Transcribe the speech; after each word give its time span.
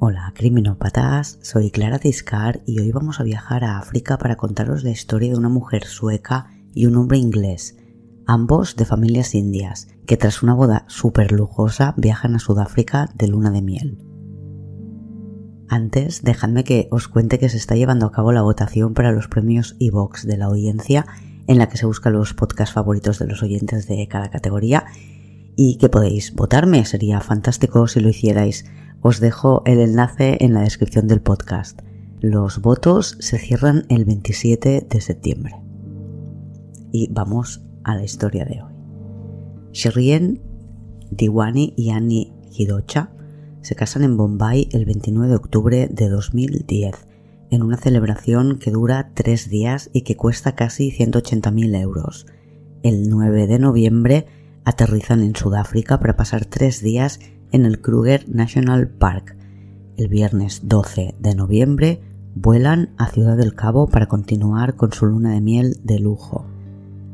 Hola 0.00 0.32
criminópatas, 0.32 1.40
soy 1.42 1.72
Clara 1.72 1.98
Tiscar 1.98 2.60
y 2.64 2.78
hoy 2.78 2.92
vamos 2.92 3.18
a 3.18 3.24
viajar 3.24 3.64
a 3.64 3.78
África 3.78 4.16
para 4.16 4.36
contaros 4.36 4.84
la 4.84 4.90
historia 4.90 5.32
de 5.32 5.36
una 5.36 5.48
mujer 5.48 5.86
sueca 5.86 6.52
y 6.72 6.86
un 6.86 6.94
hombre 6.94 7.18
inglés, 7.18 7.76
ambos 8.24 8.76
de 8.76 8.84
familias 8.84 9.34
indias, 9.34 9.88
que 10.06 10.16
tras 10.16 10.44
una 10.44 10.54
boda 10.54 10.84
súper 10.86 11.32
lujosa 11.32 11.94
viajan 11.96 12.36
a 12.36 12.38
Sudáfrica 12.38 13.10
de 13.16 13.26
luna 13.26 13.50
de 13.50 13.60
miel. 13.60 13.98
Antes, 15.68 16.22
dejadme 16.22 16.62
que 16.62 16.86
os 16.92 17.08
cuente 17.08 17.40
que 17.40 17.48
se 17.48 17.56
está 17.56 17.74
llevando 17.74 18.06
a 18.06 18.12
cabo 18.12 18.30
la 18.30 18.42
votación 18.42 18.94
para 18.94 19.10
los 19.10 19.26
premios 19.26 19.74
Evox 19.80 20.24
de 20.28 20.36
la 20.36 20.44
audiencia, 20.44 21.06
en 21.48 21.58
la 21.58 21.68
que 21.68 21.76
se 21.76 21.86
buscan 21.86 22.12
los 22.12 22.34
podcasts 22.34 22.72
favoritos 22.72 23.18
de 23.18 23.26
los 23.26 23.42
oyentes 23.42 23.88
de 23.88 24.06
cada 24.06 24.30
categoría 24.30 24.84
y 25.60 25.76
que 25.78 25.88
podéis 25.88 26.36
votarme. 26.36 26.84
Sería 26.84 27.20
fantástico 27.20 27.88
si 27.88 27.98
lo 27.98 28.10
hicierais. 28.10 28.64
Os 29.00 29.20
dejo 29.20 29.62
el 29.64 29.78
enlace 29.78 30.38
en 30.40 30.54
la 30.54 30.62
descripción 30.62 31.06
del 31.06 31.20
podcast. 31.20 31.80
Los 32.20 32.60
votos 32.60 33.16
se 33.20 33.38
cierran 33.38 33.84
el 33.88 34.04
27 34.04 34.86
de 34.90 35.00
septiembre. 35.00 35.54
Y 36.90 37.08
vamos 37.12 37.64
a 37.84 37.94
la 37.94 38.02
historia 38.02 38.44
de 38.44 38.62
hoy. 38.62 38.72
Shirien 39.72 40.42
Diwani 41.10 41.74
y 41.76 41.90
Annie 41.90 42.32
Hidocha 42.50 43.12
se 43.60 43.76
casan 43.76 44.02
en 44.02 44.16
Bombay 44.16 44.68
el 44.72 44.84
29 44.84 45.28
de 45.28 45.36
octubre 45.36 45.88
de 45.90 46.08
2010 46.08 47.06
en 47.50 47.62
una 47.62 47.76
celebración 47.76 48.58
que 48.58 48.70
dura 48.70 49.12
tres 49.14 49.48
días 49.48 49.90
y 49.92 50.02
que 50.02 50.16
cuesta 50.16 50.54
casi 50.54 50.90
180.000 50.90 51.80
euros. 51.80 52.26
El 52.82 53.08
9 53.08 53.46
de 53.46 53.58
noviembre 53.58 54.26
aterrizan 54.64 55.22
en 55.22 55.34
Sudáfrica 55.34 55.98
para 56.00 56.16
pasar 56.16 56.44
tres 56.44 56.82
días 56.82 57.20
en 57.52 57.64
el 57.64 57.80
Kruger 57.80 58.28
National 58.28 58.88
Park. 58.88 59.36
El 59.96 60.08
viernes 60.08 60.62
12 60.64 61.14
de 61.18 61.34
noviembre 61.34 62.00
vuelan 62.34 62.90
a 62.98 63.08
Ciudad 63.08 63.36
del 63.36 63.54
Cabo 63.54 63.88
para 63.88 64.06
continuar 64.06 64.76
con 64.76 64.92
su 64.92 65.06
luna 65.06 65.32
de 65.32 65.40
miel 65.40 65.76
de 65.82 65.98
lujo. 65.98 66.46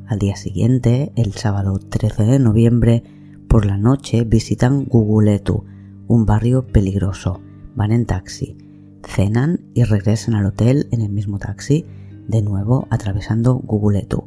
Al 0.06 0.18
día 0.18 0.36
siguiente, 0.36 1.12
el 1.16 1.32
sábado 1.32 1.78
13 1.78 2.24
de 2.24 2.38
noviembre, 2.38 3.02
por 3.48 3.64
la 3.64 3.78
noche 3.78 4.24
visitan 4.24 4.84
Guguletu, 4.84 5.64
un 6.08 6.26
barrio 6.26 6.66
peligroso. 6.66 7.40
Van 7.74 7.90
en 7.90 8.04
taxi, 8.04 8.56
cenan 9.02 9.60
y 9.74 9.84
regresan 9.84 10.34
al 10.34 10.46
hotel 10.46 10.88
en 10.92 11.00
el 11.00 11.10
mismo 11.10 11.38
taxi, 11.38 11.86
de 12.28 12.42
nuevo 12.42 12.86
atravesando 12.90 13.54
Guguletu, 13.54 14.26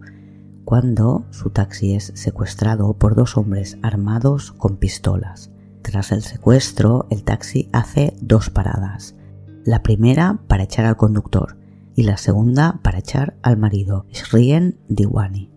cuando 0.65 1.25
su 1.29 1.51
taxi 1.51 1.93
es 1.93 2.11
secuestrado 2.15 2.93
por 2.93 3.15
dos 3.15 3.37
hombres 3.37 3.77
armados 3.83 4.51
con 4.51 4.77
pistolas. 4.77 5.51
Tras 5.87 6.11
el 6.11 6.21
secuestro, 6.21 7.07
el 7.09 7.23
taxi 7.23 7.69
hace 7.71 8.13
dos 8.19 8.49
paradas. 8.49 9.15
La 9.63 9.83
primera 9.83 10.37
para 10.49 10.63
echar 10.63 10.85
al 10.85 10.97
conductor 10.97 11.57
y 11.95 12.03
la 12.03 12.17
segunda 12.17 12.81
para 12.83 12.99
echar 12.99 13.37
al 13.41 13.55
marido, 13.55 14.05
Shrien 14.11 14.77
Diwani. 14.89 15.49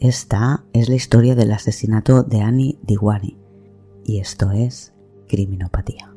Esta 0.00 0.64
es 0.72 0.88
la 0.88 0.94
historia 0.94 1.34
del 1.34 1.52
asesinato 1.52 2.22
de 2.22 2.40
Annie 2.40 2.78
Diwani 2.82 3.36
y 4.06 4.20
esto 4.20 4.52
es 4.52 4.94
criminopatía. 5.28 6.14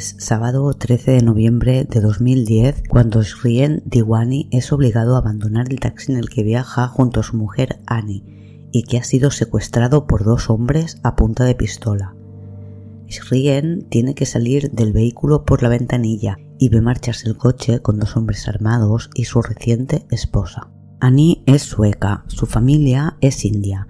Es 0.00 0.16
sábado 0.16 0.72
13 0.72 1.10
de 1.10 1.20
noviembre 1.22 1.84
de 1.84 2.00
2010 2.00 2.84
cuando 2.88 3.22
Shrien 3.22 3.82
Diwani 3.84 4.48
es 4.50 4.72
obligado 4.72 5.14
a 5.14 5.18
abandonar 5.18 5.66
el 5.68 5.78
taxi 5.78 6.10
en 6.10 6.16
el 6.16 6.30
que 6.30 6.42
viaja 6.42 6.88
junto 6.88 7.20
a 7.20 7.22
su 7.22 7.36
mujer 7.36 7.80
Annie 7.84 8.24
y 8.72 8.84
que 8.84 8.96
ha 8.96 9.04
sido 9.04 9.30
secuestrado 9.30 10.06
por 10.06 10.24
dos 10.24 10.48
hombres 10.48 10.96
a 11.02 11.16
punta 11.16 11.44
de 11.44 11.54
pistola. 11.54 12.14
Shrien 13.08 13.90
tiene 13.90 14.14
que 14.14 14.24
salir 14.24 14.70
del 14.70 14.94
vehículo 14.94 15.44
por 15.44 15.62
la 15.62 15.68
ventanilla 15.68 16.38
y 16.58 16.70
ve 16.70 16.80
marcharse 16.80 17.28
el 17.28 17.36
coche 17.36 17.82
con 17.82 17.98
dos 17.98 18.16
hombres 18.16 18.48
armados 18.48 19.10
y 19.14 19.24
su 19.24 19.42
reciente 19.42 20.06
esposa. 20.10 20.70
Annie 21.00 21.42
es 21.44 21.60
sueca, 21.60 22.24
su 22.26 22.46
familia 22.46 23.18
es 23.20 23.44
india, 23.44 23.86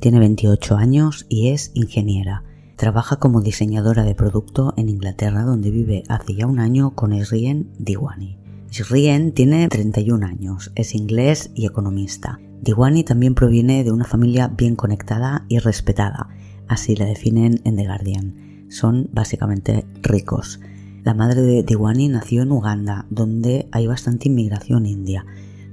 tiene 0.00 0.20
28 0.20 0.76
años 0.76 1.26
y 1.28 1.48
es 1.48 1.70
ingeniera. 1.74 2.44
Trabaja 2.80 3.16
como 3.16 3.42
diseñadora 3.42 4.04
de 4.04 4.14
producto 4.14 4.72
en 4.78 4.88
Inglaterra 4.88 5.42
donde 5.42 5.70
vive 5.70 6.02
hace 6.08 6.34
ya 6.34 6.46
un 6.46 6.58
año 6.58 6.92
con 6.94 7.12
Srien 7.22 7.68
Diwani. 7.78 8.38
Srien 8.70 9.32
tiene 9.32 9.68
31 9.68 10.24
años, 10.24 10.72
es 10.76 10.94
inglés 10.94 11.50
y 11.54 11.66
economista. 11.66 12.40
Diwani 12.62 13.04
también 13.04 13.34
proviene 13.34 13.84
de 13.84 13.92
una 13.92 14.06
familia 14.06 14.48
bien 14.48 14.76
conectada 14.76 15.44
y 15.50 15.58
respetada, 15.58 16.30
así 16.68 16.96
la 16.96 17.04
definen 17.04 17.60
en 17.64 17.76
The 17.76 17.84
Guardian. 17.84 18.64
Son 18.70 19.10
básicamente 19.12 19.84
ricos. 20.00 20.58
La 21.04 21.12
madre 21.12 21.42
de 21.42 21.62
Diwani 21.62 22.08
nació 22.08 22.40
en 22.40 22.50
Uganda, 22.50 23.04
donde 23.10 23.68
hay 23.72 23.88
bastante 23.88 24.30
inmigración 24.30 24.86
india. 24.86 25.26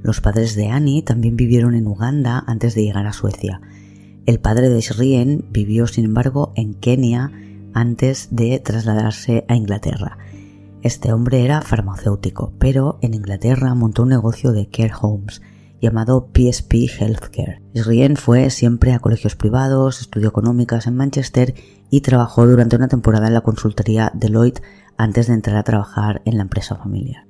Los 0.04 0.20
padres 0.20 0.56
de 0.56 0.68
Annie 0.68 1.04
también 1.04 1.38
vivieron 1.38 1.74
en 1.74 1.88
Uganda 1.88 2.44
antes 2.48 2.76
de 2.76 2.84
llegar 2.84 3.08
a 3.08 3.14
Suecia. 3.14 3.62
El 4.28 4.42
padre 4.42 4.68
de 4.68 4.82
Shrien 4.82 5.46
vivió, 5.52 5.88
sin 5.88 6.04
embargo, 6.04 6.52
en 6.58 6.74
Kenia 6.74 7.32
antes 7.74 8.28
de 8.30 8.60
trasladarse 8.60 9.46
a 9.48 9.56
Inglaterra. 9.56 10.18
Este 10.82 11.14
hombre 11.14 11.46
era 11.46 11.62
farmacéutico, 11.62 12.52
pero 12.60 13.00
en 13.02 13.14
Inglaterra 13.14 13.74
montó 13.74 14.04
un 14.04 14.10
negocio 14.10 14.52
de 14.52 14.68
care 14.70 14.92
homes 15.02 15.42
llamado 15.80 16.30
PSP 16.34 16.90
Healthcare. 17.00 17.62
Shrien 17.74 18.18
fue 18.18 18.50
siempre 18.50 18.92
a 18.92 19.00
colegios 19.00 19.38
privados, 19.38 20.02
estudió 20.02 20.28
económicas 20.28 20.88
en 20.88 20.98
Manchester 20.98 21.56
y 21.90 22.02
trabajó 22.02 22.46
durante 22.46 22.76
una 22.76 22.90
temporada 22.90 23.28
en 23.28 23.34
la 23.34 23.42
consultoría 23.42 24.12
Deloitte 24.14 24.62
antes 24.98 25.28
de 25.28 25.36
entrar 25.36 25.56
a 25.56 25.64
trabajar 25.64 26.22
en 26.26 26.36
la 26.36 26.44
empresa 26.44 26.76
familiar. 26.76 27.28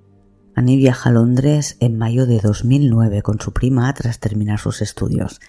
Annie 0.56 0.78
viaja 0.78 1.09
a 1.09 1.13
Londres 1.13 1.78
en 1.80 1.96
mayo 1.96 2.25
de 2.25 2.40
2009 2.40 3.22
con 3.22 3.40
su 3.40 3.53
prima 3.53 3.94
tras 3.94 4.19
terminar 4.19 4.57
sus 4.57 4.81
estudios. 4.81 5.40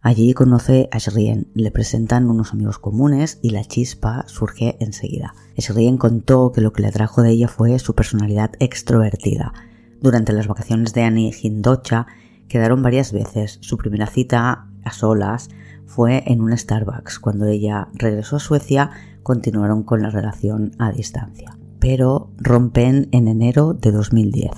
Allí 0.00 0.32
conoce 0.32 0.88
a 0.92 0.98
Shrien, 0.98 1.48
le 1.54 1.72
presentan 1.72 2.30
unos 2.30 2.52
amigos 2.52 2.78
comunes 2.78 3.40
y 3.42 3.50
la 3.50 3.64
chispa 3.64 4.24
surge 4.28 4.76
enseguida. 4.78 5.34
Shrien 5.56 5.98
contó 5.98 6.52
que 6.52 6.60
lo 6.60 6.72
que 6.72 6.82
le 6.82 6.88
atrajo 6.88 7.22
de 7.22 7.30
ella 7.30 7.48
fue 7.48 7.76
su 7.80 7.96
personalidad 7.96 8.52
extrovertida. 8.60 9.52
Durante 10.00 10.32
las 10.32 10.46
vacaciones 10.46 10.94
de 10.94 11.02
Annie 11.02 11.34
Hindocha 11.42 12.06
quedaron 12.46 12.80
varias 12.80 13.12
veces. 13.12 13.58
Su 13.60 13.76
primera 13.76 14.06
cita 14.06 14.68
a 14.84 14.92
solas 14.92 15.48
fue 15.86 16.22
en 16.26 16.42
un 16.42 16.56
Starbucks. 16.56 17.18
Cuando 17.18 17.46
ella 17.46 17.88
regresó 17.94 18.36
a 18.36 18.40
Suecia, 18.40 18.90
continuaron 19.24 19.82
con 19.82 20.00
la 20.02 20.10
relación 20.10 20.76
a 20.78 20.92
distancia. 20.92 21.58
Pero 21.80 22.30
rompen 22.38 23.08
en 23.10 23.26
enero 23.26 23.74
de 23.74 23.90
2010. 23.90 24.52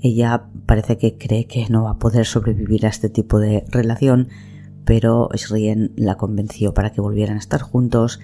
Ella 0.00 0.48
parece 0.66 0.98
que 0.98 1.16
cree 1.16 1.46
que 1.46 1.66
no 1.68 1.84
va 1.84 1.92
a 1.92 1.98
poder 1.98 2.26
sobrevivir 2.26 2.86
a 2.86 2.90
este 2.90 3.08
tipo 3.08 3.38
de 3.38 3.64
relación 3.70 4.28
pero 4.84 5.28
Shrien 5.34 5.92
la 5.96 6.16
convenció 6.16 6.74
para 6.74 6.90
que 6.90 7.00
volvieran 7.00 7.36
a 7.36 7.40
estar 7.40 7.60
juntos 7.62 8.20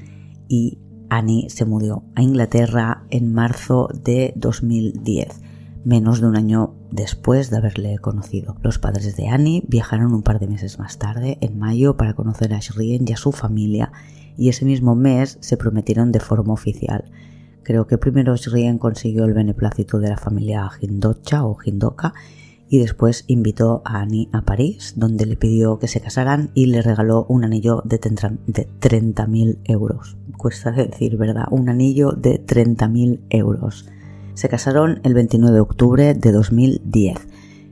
y 0.49 0.79
Annie 1.09 1.51
se 1.51 1.65
mudó 1.65 2.05
a 2.15 2.23
Inglaterra 2.23 3.05
en 3.11 3.33
marzo 3.33 3.89
de 3.93 4.33
2010, 4.37 5.41
menos 5.85 6.21
de 6.21 6.29
un 6.29 6.37
año 6.37 6.75
después 6.91 7.51
de 7.51 7.57
haberle 7.57 7.99
conocido. 7.99 8.57
Los 8.63 8.79
padres 8.79 9.17
de 9.17 9.29
Annie 9.29 9.65
viajaron 9.67 10.15
un 10.15 10.23
par 10.23 10.39
de 10.39 10.49
meses 10.49 10.79
más 10.79 10.99
tarde, 10.99 11.39
en 11.41 11.59
mayo, 11.59 11.97
para 11.97 12.15
conocer 12.15 12.55
a 12.55 12.61
Shrien 12.61 13.05
y 13.07 13.13
a 13.13 13.17
su 13.17 13.33
familia, 13.33 13.93
y 14.37 14.49
ese 14.49 14.65
mismo 14.65 14.95
mes 14.95 15.39
se 15.41 15.57
prometieron 15.57 16.13
de 16.13 16.21
forma 16.21 16.53
oficial. 16.53 17.11
Creo 17.63 17.87
que 17.87 17.99
primero 17.99 18.37
Shrien 18.37 18.79
consiguió 18.79 19.25
el 19.25 19.35
beneplácito 19.35 19.99
de 19.99 20.09
la 20.09 20.17
familia 20.17 20.71
Hindocha 20.81 21.45
o 21.45 21.59
Hindoka 21.63 22.15
y 22.73 22.79
después 22.79 23.25
invitó 23.27 23.83
a 23.85 24.01
Annie 24.01 24.29
a 24.33 24.43
París, 24.43 24.95
donde 24.97 25.27
le 25.27 25.37
pidió 25.37 25.81
que 25.81 25.89
se 25.89 26.01
casaran 26.01 26.53
y 26.55 26.67
le 26.67 26.83
regaló 26.83 27.27
un 27.29 27.43
anillo 27.45 27.83
de 27.85 28.01
30.000 28.01 29.59
euros. 29.65 30.17
Cuesta 30.39 30.71
decir, 30.71 31.17
¿verdad? 31.17 31.47
Un 31.51 31.69
anillo 31.69 32.13
de 32.13 32.41
30.000 32.41 33.23
euros. 33.31 33.87
Se 34.35 34.49
casaron 34.49 35.01
el 35.03 35.15
29 35.15 35.53
de 35.53 35.61
octubre 35.61 36.15
de 36.15 36.33
2010. 36.33 37.29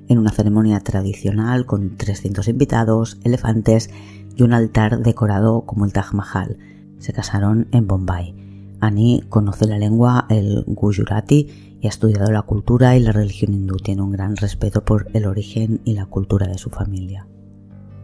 en 0.09 0.19
una 0.19 0.33
ceremonia 0.33 0.81
tradicional 0.81 1.67
con 1.67 1.99
300 1.99 2.49
invitados, 2.49 3.19
elefantes 3.25 3.91
y 4.35 4.43
un 4.43 4.55
altar 4.55 5.03
decorado 5.03 5.67
como 5.67 5.85
el 5.85 5.93
Taj 5.93 6.15
Mahal. 6.15 6.56
Se 6.99 7.12
casaron 7.12 7.69
en 7.73 7.87
Bombay. 7.87 8.35
Annie 8.81 9.23
conoce 9.29 9.67
la 9.67 9.79
lengua, 9.79 10.27
el 10.31 10.65
Gujarati, 10.67 11.68
y 11.81 11.87
ha 11.87 11.91
estudiado 11.91 12.31
la 12.31 12.43
cultura 12.43 12.97
y 12.97 13.01
la 13.01 13.13
religión 13.13 13.55
hindú. 13.55 13.77
Tiene 13.77 14.03
un 14.03 14.11
gran 14.11 14.37
respeto 14.37 14.85
por 14.85 15.09
el 15.15 15.27
origen 15.27 15.81
y 15.85 15.95
la 15.95 16.07
cultura 16.07 16.47
de 16.47 16.59
su 16.59 16.71
familia. 16.71 17.27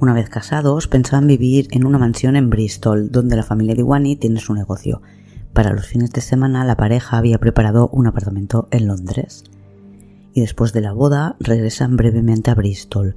Una 0.01 0.13
vez 0.13 0.29
casados, 0.29 0.89
pensaban 0.89 1.27
vivir 1.27 1.69
en 1.71 1.87
una 1.87 1.99
mansión 1.99 2.37
en 2.37 2.51
Bristol, 2.51 3.11
donde 3.11 3.37
la 3.37 3.43
familia 3.43 3.75
de 3.75 3.81
Iwani 3.81 4.17
tiene 4.17 4.41
su 4.41 4.55
negocio. 4.55 5.03
Para 5.53 5.73
los 5.73 5.87
fines 5.87 6.11
de 6.11 6.21
semana, 6.21 6.65
la 6.65 6.77
pareja 6.77 7.17
había 7.17 7.39
preparado 7.39 7.89
un 7.89 8.07
apartamento 8.07 8.69
en 8.71 8.89
Londres. 8.89 9.45
Y 10.33 10.41
después 10.41 10.73
de 10.73 10.81
la 10.81 10.93
boda, 10.93 11.37
regresan 11.39 11.97
brevemente 11.97 12.51
a 12.51 12.55
Bristol. 12.55 13.15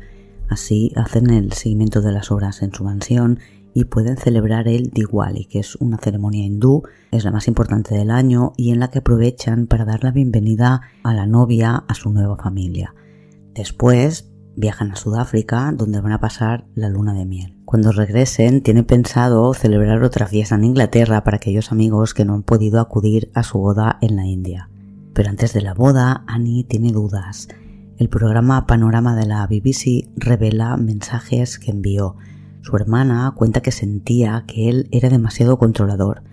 Así 0.50 0.94
hacen 0.96 1.32
el 1.32 1.52
seguimiento 1.54 2.02
de 2.02 2.12
las 2.12 2.32
obras 2.32 2.62
en 2.62 2.74
su 2.74 2.84
mansión 2.84 3.40
y 3.78 3.86
pueden 3.86 4.18
celebrar 4.18 4.68
el 4.68 4.90
Diwali, 4.90 5.46
que 5.46 5.60
es 5.60 5.76
una 5.76 6.00
ceremonia 6.00 6.44
hindú, 6.44 6.82
es 7.12 7.24
la 7.24 7.30
más 7.30 7.48
importante 7.48 7.94
del 7.94 8.10
año 8.10 8.54
y 8.58 8.72
en 8.72 8.80
la 8.80 8.90
que 8.90 8.98
aprovechan 8.98 9.68
para 9.68 9.86
dar 9.86 10.04
la 10.04 10.10
bienvenida 10.10 10.82
a 11.04 11.14
la 11.14 11.28
novia 11.28 11.84
a 11.88 11.94
su 11.94 12.12
nueva 12.12 12.38
familia. 12.38 12.96
Después 13.54 14.32
viajan 14.56 14.92
a 14.92 14.96
Sudáfrica, 14.96 15.72
donde 15.78 16.02
van 16.02 16.12
a 16.12 16.20
pasar 16.20 16.66
la 16.74 16.90
luna 16.90 17.14
de 17.14 17.28
miel. 17.28 17.62
Cuando 17.66 17.92
regresen, 17.92 18.64
tienen 18.64 18.86
pensado 18.86 19.54
celebrar 19.54 20.02
otra 20.02 20.26
fiesta 20.26 20.56
en 20.56 20.64
Inglaterra 20.64 21.24
para 21.24 21.38
aquellos 21.38 21.72
amigos 21.72 22.16
que 22.16 22.26
no 22.26 22.34
han 22.34 22.42
podido 22.42 22.80
acudir 22.82 23.30
a 23.36 23.44
su 23.44 23.60
boda 23.60 24.00
en 24.02 24.16
la 24.16 24.26
India. 24.26 24.72
Pero 25.14 25.30
antes 25.30 25.54
de 25.54 25.62
la 25.62 25.76
boda, 25.76 26.24
Annie 26.26 26.64
tiene 26.64 26.92
dudas. 26.92 27.48
El 28.00 28.10
programa 28.10 28.66
Panorama 28.66 29.16
de 29.16 29.28
la 29.28 29.46
BBC 29.46 30.10
revela 30.16 30.78
mensajes 30.78 31.60
que 31.60 31.70
envió, 31.70 32.16
su 32.68 32.76
hermana 32.76 33.34
cuenta 33.34 33.62
que 33.62 33.72
sentía 33.72 34.44
que 34.46 34.68
él 34.68 34.90
era 34.92 35.10
demasiado 35.10 35.58
controlador. 35.58 36.24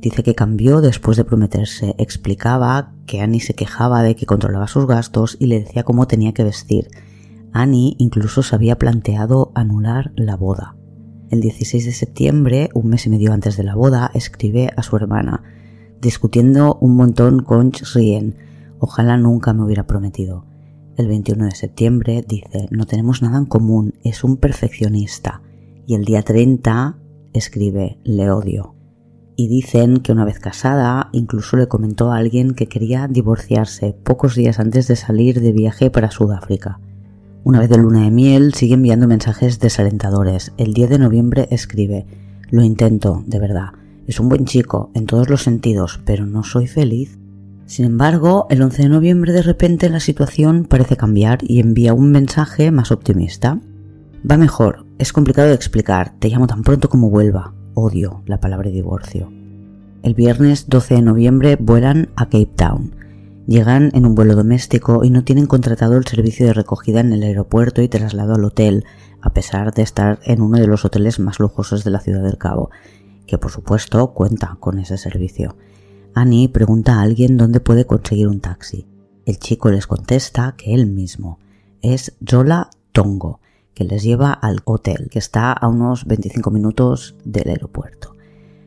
Dice 0.00 0.22
que 0.22 0.34
cambió 0.34 0.82
después 0.82 1.16
de 1.16 1.24
prometerse. 1.24 1.94
Explicaba 1.96 2.92
que 3.06 3.22
Annie 3.22 3.40
se 3.40 3.54
quejaba 3.54 4.02
de 4.02 4.14
que 4.14 4.26
controlaba 4.26 4.68
sus 4.68 4.86
gastos 4.86 5.38
y 5.40 5.46
le 5.46 5.60
decía 5.60 5.82
cómo 5.82 6.06
tenía 6.06 6.34
que 6.34 6.44
vestir. 6.44 6.88
Annie 7.52 7.96
incluso 7.98 8.42
se 8.42 8.54
había 8.54 8.76
planteado 8.76 9.52
anular 9.54 10.12
la 10.16 10.36
boda. 10.36 10.76
El 11.30 11.40
16 11.40 11.86
de 11.86 11.92
septiembre, 11.92 12.68
un 12.74 12.88
mes 12.88 13.06
y 13.06 13.10
medio 13.10 13.32
antes 13.32 13.56
de 13.56 13.64
la 13.64 13.74
boda, 13.74 14.10
escribe 14.12 14.70
a 14.76 14.82
su 14.82 14.96
hermana, 14.96 15.42
discutiendo 16.02 16.76
un 16.82 16.94
montón 16.94 17.42
con 17.42 17.72
Rien. 17.94 18.36
Ojalá 18.80 19.16
nunca 19.16 19.54
me 19.54 19.64
hubiera 19.64 19.86
prometido. 19.86 20.44
El 20.98 21.08
21 21.08 21.46
de 21.46 21.54
septiembre 21.54 22.22
dice, 22.26 22.68
no 22.70 22.84
tenemos 22.84 23.22
nada 23.22 23.38
en 23.38 23.46
común, 23.46 23.94
es 24.04 24.24
un 24.24 24.36
perfeccionista 24.36 25.40
y 25.86 25.94
el 25.94 26.04
día 26.04 26.22
30 26.22 26.96
escribe 27.32 27.98
le 28.04 28.30
odio. 28.30 28.74
Y 29.36 29.48
dicen 29.48 29.98
que 29.98 30.12
una 30.12 30.24
vez 30.24 30.38
casada 30.38 31.08
incluso 31.12 31.56
le 31.56 31.68
comentó 31.68 32.12
a 32.12 32.16
alguien 32.16 32.54
que 32.54 32.66
quería 32.66 33.08
divorciarse 33.08 33.96
pocos 34.04 34.34
días 34.34 34.58
antes 34.58 34.86
de 34.88 34.96
salir 34.96 35.40
de 35.40 35.52
viaje 35.52 35.90
para 35.90 36.10
Sudáfrica. 36.10 36.80
Una 37.42 37.60
vez 37.60 37.70
de 37.70 37.78
luna 37.78 38.02
de 38.02 38.10
miel 38.10 38.52
sigue 38.52 38.74
enviando 38.74 39.08
mensajes 39.08 39.60
desalentadores. 39.60 40.52
El 40.58 40.74
10 40.74 40.90
de 40.90 40.98
noviembre 40.98 41.48
escribe 41.50 42.06
Lo 42.50 42.62
intento, 42.62 43.24
de 43.26 43.38
verdad. 43.38 43.70
Es 44.06 44.20
un 44.20 44.28
buen 44.28 44.44
chico, 44.44 44.90
en 44.94 45.06
todos 45.06 45.30
los 45.30 45.42
sentidos, 45.42 46.00
pero 46.04 46.26
no 46.26 46.42
soy 46.42 46.66
feliz. 46.66 47.18
Sin 47.64 47.86
embargo, 47.86 48.46
el 48.50 48.60
11 48.60 48.82
de 48.82 48.88
noviembre 48.88 49.32
de 49.32 49.42
repente 49.42 49.88
la 49.88 50.00
situación 50.00 50.66
parece 50.68 50.96
cambiar 50.96 51.38
y 51.42 51.60
envía 51.60 51.94
un 51.94 52.10
mensaje 52.10 52.70
más 52.72 52.90
optimista. 52.90 53.58
Va 54.28 54.36
mejor, 54.36 54.84
es 55.00 55.14
complicado 55.14 55.48
de 55.48 55.54
explicar, 55.54 56.12
te 56.18 56.28
llamo 56.28 56.46
tan 56.46 56.62
pronto 56.62 56.90
como 56.90 57.08
vuelva. 57.08 57.54
Odio 57.72 58.22
la 58.26 58.38
palabra 58.38 58.68
divorcio. 58.68 59.32
El 60.02 60.12
viernes 60.12 60.68
12 60.68 60.96
de 60.96 61.00
noviembre 61.00 61.56
vuelan 61.56 62.10
a 62.16 62.26
Cape 62.26 62.50
Town. 62.54 62.94
Llegan 63.46 63.90
en 63.94 64.04
un 64.04 64.14
vuelo 64.14 64.36
doméstico 64.36 65.02
y 65.02 65.08
no 65.08 65.24
tienen 65.24 65.46
contratado 65.46 65.96
el 65.96 66.06
servicio 66.06 66.44
de 66.44 66.52
recogida 66.52 67.00
en 67.00 67.14
el 67.14 67.22
aeropuerto 67.22 67.80
y 67.80 67.88
traslado 67.88 68.34
al 68.34 68.44
hotel, 68.44 68.84
a 69.22 69.32
pesar 69.32 69.72
de 69.72 69.80
estar 69.80 70.18
en 70.24 70.42
uno 70.42 70.58
de 70.58 70.66
los 70.66 70.84
hoteles 70.84 71.18
más 71.18 71.40
lujosos 71.40 71.82
de 71.82 71.92
la 71.92 72.00
ciudad 72.00 72.22
del 72.22 72.36
Cabo, 72.36 72.68
que 73.26 73.38
por 73.38 73.50
supuesto 73.50 74.12
cuenta 74.12 74.58
con 74.60 74.78
ese 74.78 74.98
servicio. 74.98 75.56
Annie 76.14 76.50
pregunta 76.50 76.96
a 76.96 77.00
alguien 77.00 77.38
dónde 77.38 77.60
puede 77.60 77.86
conseguir 77.86 78.28
un 78.28 78.40
taxi. 78.40 78.86
El 79.24 79.38
chico 79.38 79.70
les 79.70 79.86
contesta 79.86 80.56
que 80.58 80.74
él 80.74 80.84
mismo. 80.84 81.38
Es 81.80 82.18
Jola 82.28 82.68
Tongo, 82.92 83.40
que 83.74 83.84
les 83.84 84.02
lleva 84.02 84.32
al 84.32 84.60
hotel, 84.64 85.08
que 85.10 85.18
está 85.18 85.52
a 85.52 85.68
unos 85.68 86.04
25 86.06 86.50
minutos 86.50 87.16
del 87.24 87.48
aeropuerto. 87.48 88.16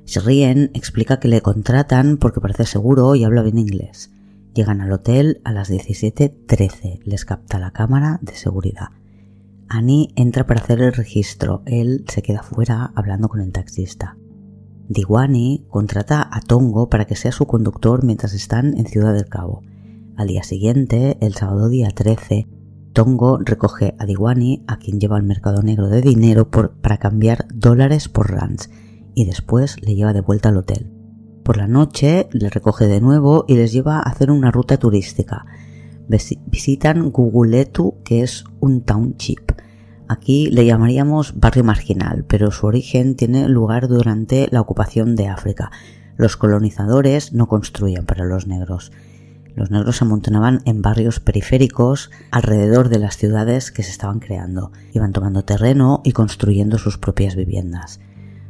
Shrien 0.06 0.72
explica 0.74 1.20
que 1.20 1.28
le 1.28 1.42
contratan 1.42 2.18
porque 2.18 2.42
parece 2.42 2.66
seguro 2.66 3.16
y 3.16 3.24
habla 3.24 3.42
bien 3.42 3.58
inglés. 3.58 4.12
Llegan 4.54 4.82
al 4.82 4.92
hotel 4.92 5.42
a 5.44 5.52
las 5.52 5.72
17.13, 5.72 7.02
les 7.04 7.26
capta 7.26 7.60
la 7.60 7.72
cámara 7.72 8.20
de 8.22 8.36
seguridad. 8.36 8.90
Annie 9.70 10.10
entra 10.16 10.46
para 10.46 10.62
hacer 10.62 10.82
el 10.82 10.94
registro, 10.94 11.64
él 11.66 12.06
se 12.08 12.22
queda 12.22 12.44
fuera 12.44 12.92
hablando 12.96 13.30
con 13.30 13.42
el 13.42 13.52
taxista. 13.52 14.18
Diwani 14.90 15.66
contrata 15.70 16.28
a 16.32 16.42
Tongo 16.42 16.90
para 16.90 17.06
que 17.06 17.16
sea 17.16 17.32
su 17.32 17.48
conductor 17.48 18.04
mientras 18.04 18.34
están 18.34 18.78
en 18.78 18.86
Ciudad 18.86 19.14
del 19.14 19.30
Cabo. 19.30 19.64
Al 20.18 20.28
día 20.28 20.44
siguiente, 20.44 21.18
el 21.22 21.34
sábado 21.34 21.70
día 21.70 21.90
13, 21.90 22.48
Tongo 22.94 23.40
recoge 23.44 23.96
a 23.98 24.06
Diwani, 24.06 24.64
a 24.68 24.78
quien 24.78 25.00
lleva 25.00 25.18
al 25.18 25.24
mercado 25.24 25.64
negro 25.64 25.90
de 25.90 26.02
dinero 26.02 26.50
para 26.50 26.98
cambiar 26.98 27.48
dólares 27.54 28.08
por 28.08 28.32
rands, 28.32 28.70
y 29.16 29.26
después 29.26 29.82
le 29.82 29.96
lleva 29.96 30.14
de 30.14 30.22
vuelta 30.22 30.50
al 30.50 30.58
hotel. 30.58 30.92
Por 31.44 31.58
la 31.58 31.68
noche 31.68 32.30
le 32.32 32.50
recoge 32.50 32.86
de 32.86 33.02
nuevo 33.02 33.46
y 33.48 33.56
les 33.56 33.74
lleva 33.74 33.98
a 33.98 34.04
hacer 34.04 34.32
una 34.32 34.52
ruta 34.52 34.78
turística. 34.78 35.46
Visitan 36.46 37.10
Guguletu, 37.10 37.96
que 38.04 38.22
es 38.22 38.46
un 38.60 38.82
township. 38.82 39.52
Aquí 40.08 40.48
le 40.52 40.66
llamaríamos 40.66 41.40
barrio 41.40 41.64
marginal, 41.64 42.26
pero 42.28 42.52
su 42.52 42.68
origen 42.68 43.16
tiene 43.16 43.50
lugar 43.50 43.88
durante 43.88 44.48
la 44.52 44.62
ocupación 44.62 45.16
de 45.16 45.28
África. 45.28 45.72
Los 46.16 46.38
colonizadores 46.38 47.34
no 47.34 47.48
construyen 47.48 48.06
para 48.06 48.26
los 48.26 48.46
negros. 48.46 48.92
Los 49.56 49.70
negros 49.70 49.98
se 49.98 50.06
amontonaban 50.06 50.62
en 50.66 50.82
barrios 50.82 51.20
periféricos 51.20 52.10
alrededor 52.32 52.90
de 52.90 53.00
las 53.00 53.18
ciudades 53.18 53.72
que 53.72 53.84
se 53.84 53.92
estaban 53.92 54.20
creando. 54.20 54.72
Iban 54.94 55.14
tomando 55.14 55.46
terreno 55.46 56.02
y 56.04 56.12
construyendo 56.12 56.78
sus 56.78 56.98
propias 56.98 57.36
viviendas. 57.36 58.00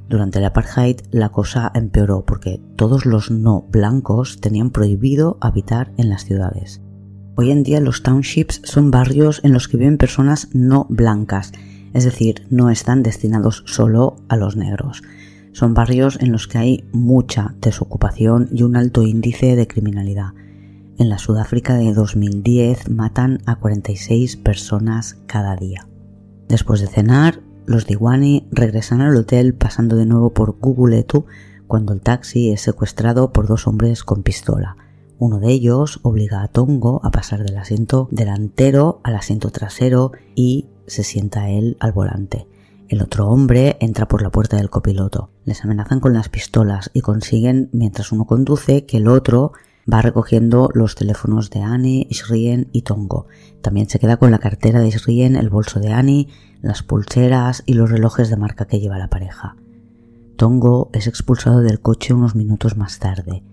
Durante 0.07 0.39
el 0.39 0.45
apartheid 0.45 0.97
la 1.11 1.29
cosa 1.29 1.71
empeoró 1.73 2.25
porque 2.25 2.61
todos 2.75 3.05
los 3.05 3.31
no 3.31 3.65
blancos 3.69 4.39
tenían 4.39 4.69
prohibido 4.69 5.37
habitar 5.41 5.91
en 5.97 6.09
las 6.09 6.25
ciudades. 6.25 6.81
Hoy 7.35 7.51
en 7.51 7.63
día 7.63 7.79
los 7.79 8.03
townships 8.03 8.61
son 8.63 8.91
barrios 8.91 9.41
en 9.43 9.53
los 9.53 9.67
que 9.67 9.77
viven 9.77 9.97
personas 9.97 10.49
no 10.53 10.85
blancas, 10.89 11.51
es 11.93 12.03
decir, 12.03 12.45
no 12.49 12.69
están 12.69 13.01
destinados 13.01 13.63
solo 13.65 14.17
a 14.29 14.35
los 14.35 14.55
negros. 14.55 15.01
Son 15.51 15.73
barrios 15.73 16.19
en 16.21 16.31
los 16.31 16.47
que 16.47 16.57
hay 16.59 16.83
mucha 16.91 17.55
desocupación 17.59 18.49
y 18.51 18.63
un 18.63 18.75
alto 18.75 19.03
índice 19.03 19.55
de 19.55 19.67
criminalidad. 19.67 20.33
En 20.99 21.09
la 21.09 21.17
Sudáfrica 21.17 21.73
de 21.73 21.91
2010 21.91 22.89
matan 22.89 23.41
a 23.47 23.55
46 23.55 24.37
personas 24.37 25.17
cada 25.25 25.55
día. 25.55 25.87
Después 26.47 26.81
de 26.81 26.87
cenar, 26.87 27.41
los 27.65 27.87
Diwani 27.87 28.47
regresan 28.51 29.01
al 29.01 29.15
hotel 29.15 29.55
pasando 29.55 29.95
de 29.95 30.05
nuevo 30.05 30.33
por 30.33 30.59
Guguletu 30.59 31.25
cuando 31.65 31.93
el 31.93 32.01
taxi 32.01 32.51
es 32.51 32.61
secuestrado 32.61 33.33
por 33.33 33.47
dos 33.47 33.65
hombres 33.65 34.03
con 34.03 34.21
pistola. 34.21 34.77
Uno 35.17 35.39
de 35.39 35.51
ellos 35.51 35.99
obliga 36.03 36.43
a 36.43 36.47
Tongo 36.47 37.01
a 37.03 37.09
pasar 37.09 37.43
del 37.43 37.57
asiento 37.57 38.07
delantero 38.11 39.01
al 39.03 39.15
asiento 39.15 39.49
trasero 39.49 40.11
y 40.35 40.67
se 40.85 41.03
sienta 41.03 41.49
él 41.49 41.75
al 41.79 41.93
volante. 41.93 42.47
El 42.87 43.01
otro 43.01 43.29
hombre 43.29 43.77
entra 43.79 44.07
por 44.07 44.21
la 44.21 44.29
puerta 44.29 44.57
del 44.57 44.69
copiloto. 44.69 45.31
Les 45.45 45.63
amenazan 45.63 45.99
con 45.99 46.13
las 46.13 46.29
pistolas 46.29 46.91
y 46.93 47.01
consiguen, 47.01 47.69
mientras 47.71 48.11
uno 48.11 48.25
conduce, 48.25 48.85
que 48.85 48.97
el 48.97 49.07
otro 49.07 49.53
Va 49.91 50.01
recogiendo 50.01 50.69
los 50.73 50.95
teléfonos 50.95 51.49
de 51.49 51.61
Annie, 51.61 52.07
Shrien 52.09 52.69
y 52.71 52.83
Tongo. 52.83 53.27
También 53.61 53.89
se 53.89 53.99
queda 53.99 54.17
con 54.17 54.31
la 54.31 54.39
cartera 54.39 54.79
de 54.79 54.89
Shrien, 54.89 55.35
el 55.35 55.49
bolso 55.49 55.79
de 55.79 55.91
Annie, 55.91 56.29
las 56.61 56.83
pulseras 56.83 57.63
y 57.65 57.73
los 57.73 57.91
relojes 57.91 58.29
de 58.29 58.37
marca 58.37 58.65
que 58.65 58.79
lleva 58.79 58.97
la 58.97 59.09
pareja. 59.09 59.57
Tongo 60.37 60.89
es 60.93 61.07
expulsado 61.07 61.59
del 61.59 61.81
coche 61.81 62.13
unos 62.13 62.35
minutos 62.35 62.77
más 62.77 62.99
tarde. 62.99 63.43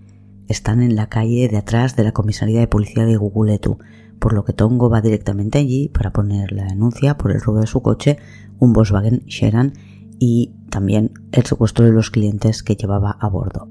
Están 0.47 0.81
en 0.81 0.95
la 0.95 1.07
calle 1.07 1.47
de 1.49 1.57
atrás 1.57 1.95
de 1.95 2.03
la 2.03 2.13
comisaría 2.13 2.59
de 2.61 2.67
policía 2.67 3.05
de 3.05 3.17
Guguletu, 3.17 3.79
por 4.19 4.33
lo 4.33 4.45
que 4.45 4.53
Tongo 4.53 4.89
va 4.89 5.01
directamente 5.01 5.59
allí 5.59 5.89
para 5.89 6.13
poner 6.13 6.53
la 6.53 6.65
denuncia 6.65 7.17
por 7.17 7.31
el 7.31 7.41
robo 7.41 7.59
de 7.59 7.67
su 7.67 7.81
coche, 7.81 8.17
un 8.59 8.71
Volkswagen 8.71 9.23
Sharan 9.25 9.73
y 10.17 10.53
también 10.69 11.11
el 11.31 11.45
secuestro 11.45 11.85
de 11.85 11.91
los 11.91 12.11
clientes 12.11 12.63
que 12.63 12.75
llevaba 12.75 13.17
a 13.19 13.27
bordo. 13.27 13.67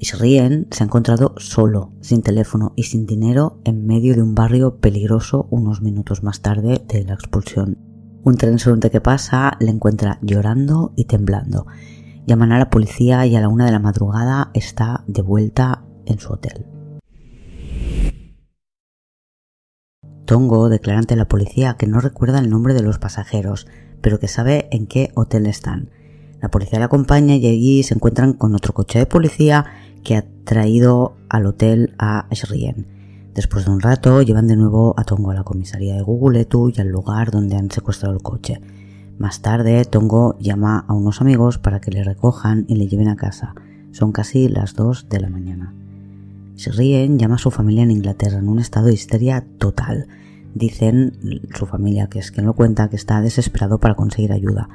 Shrien 0.00 0.68
se 0.70 0.82
ha 0.82 0.86
encontrado 0.86 1.34
solo, 1.38 1.92
sin 2.00 2.22
teléfono 2.22 2.72
y 2.76 2.84
sin 2.84 3.06
dinero 3.06 3.60
en 3.64 3.86
medio 3.86 4.14
de 4.14 4.22
un 4.22 4.34
barrio 4.34 4.76
peligroso 4.76 5.46
unos 5.50 5.80
minutos 5.80 6.22
más 6.22 6.40
tarde 6.42 6.82
de 6.86 7.04
la 7.04 7.14
expulsión. 7.14 7.78
Un 8.22 8.36
transeúnte 8.36 8.90
que 8.90 9.00
pasa 9.00 9.56
le 9.60 9.70
encuentra 9.70 10.18
llorando 10.20 10.92
y 10.96 11.04
temblando. 11.04 11.66
Llaman 12.26 12.52
a 12.52 12.58
la 12.58 12.70
policía 12.70 13.24
y 13.26 13.36
a 13.36 13.40
la 13.40 13.48
una 13.48 13.66
de 13.66 13.72
la 13.72 13.78
madrugada 13.78 14.50
está 14.52 15.04
de 15.06 15.22
vuelta 15.22 15.84
en 16.06 16.18
su 16.18 16.32
hotel. 16.32 16.66
Tongo 20.26 20.68
declara 20.68 20.98
ante 20.98 21.14
la 21.14 21.28
policía 21.28 21.76
que 21.78 21.86
no 21.86 22.00
recuerda 22.00 22.40
el 22.40 22.50
nombre 22.50 22.74
de 22.74 22.82
los 22.82 22.98
pasajeros, 22.98 23.68
pero 24.00 24.18
que 24.18 24.28
sabe 24.28 24.68
en 24.72 24.88
qué 24.88 25.12
hotel 25.14 25.46
están. 25.46 25.90
La 26.40 26.50
policía 26.50 26.78
la 26.78 26.86
acompaña 26.86 27.36
y 27.36 27.46
allí 27.46 27.82
se 27.82 27.94
encuentran 27.94 28.32
con 28.32 28.54
otro 28.54 28.74
coche 28.74 28.98
de 28.98 29.06
policía 29.06 29.66
que 30.04 30.16
ha 30.16 30.24
traído 30.44 31.16
al 31.28 31.46
hotel 31.46 31.94
a 31.98 32.26
Shrien. 32.30 32.86
Después 33.34 33.64
de 33.64 33.70
un 33.70 33.80
rato 33.80 34.22
llevan 34.22 34.46
de 34.46 34.56
nuevo 34.56 34.94
a 34.96 35.04
Tongo 35.04 35.30
a 35.30 35.34
la 35.34 35.44
comisaría 35.44 35.94
de 35.94 36.02
Guguletu 36.02 36.70
y 36.74 36.80
al 36.80 36.88
lugar 36.88 37.30
donde 37.30 37.56
han 37.56 37.70
secuestrado 37.70 38.14
el 38.14 38.22
coche. 38.22 38.60
Más 39.18 39.40
tarde, 39.40 39.84
Tongo 39.84 40.38
llama 40.38 40.84
a 40.88 40.94
unos 40.94 41.20
amigos 41.20 41.58
para 41.58 41.80
que 41.80 41.90
le 41.90 42.04
recojan 42.04 42.64
y 42.68 42.76
le 42.76 42.86
lleven 42.86 43.08
a 43.08 43.16
casa. 43.16 43.54
Son 43.92 44.12
casi 44.12 44.48
las 44.48 44.74
2 44.74 45.08
de 45.08 45.20
la 45.20 45.30
mañana. 45.30 45.74
Shrien 46.56 47.18
llama 47.18 47.34
a 47.34 47.38
su 47.38 47.50
familia 47.50 47.82
en 47.82 47.90
Inglaterra 47.90 48.38
en 48.38 48.48
un 48.48 48.58
estado 48.58 48.86
de 48.86 48.94
histeria 48.94 49.44
total. 49.58 50.06
Dicen 50.54 51.42
su 51.54 51.66
familia, 51.66 52.06
que 52.06 52.18
es 52.18 52.30
quien 52.30 52.46
lo 52.46 52.54
cuenta, 52.54 52.88
que 52.88 52.96
está 52.96 53.20
desesperado 53.20 53.78
para 53.78 53.94
conseguir 53.94 54.32
ayuda. 54.32 54.68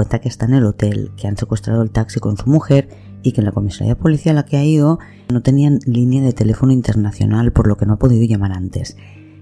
Cuenta 0.00 0.18
que 0.18 0.30
está 0.30 0.46
en 0.46 0.54
el 0.54 0.64
hotel, 0.64 1.12
que 1.14 1.28
han 1.28 1.36
secuestrado 1.36 1.82
el 1.82 1.90
taxi 1.90 2.20
con 2.20 2.38
su 2.38 2.48
mujer 2.48 2.88
y 3.22 3.32
que 3.32 3.42
en 3.42 3.44
la 3.44 3.52
comisaría 3.52 3.92
de 3.92 4.00
policía 4.00 4.32
a 4.32 4.34
la 4.34 4.46
que 4.46 4.56
ha 4.56 4.64
ido 4.64 4.98
no 5.28 5.42
tenían 5.42 5.80
línea 5.84 6.22
de 6.22 6.32
teléfono 6.32 6.72
internacional 6.72 7.52
por 7.52 7.66
lo 7.66 7.76
que 7.76 7.84
no 7.84 7.92
ha 7.92 7.98
podido 7.98 8.24
llamar 8.24 8.52
antes. 8.52 8.96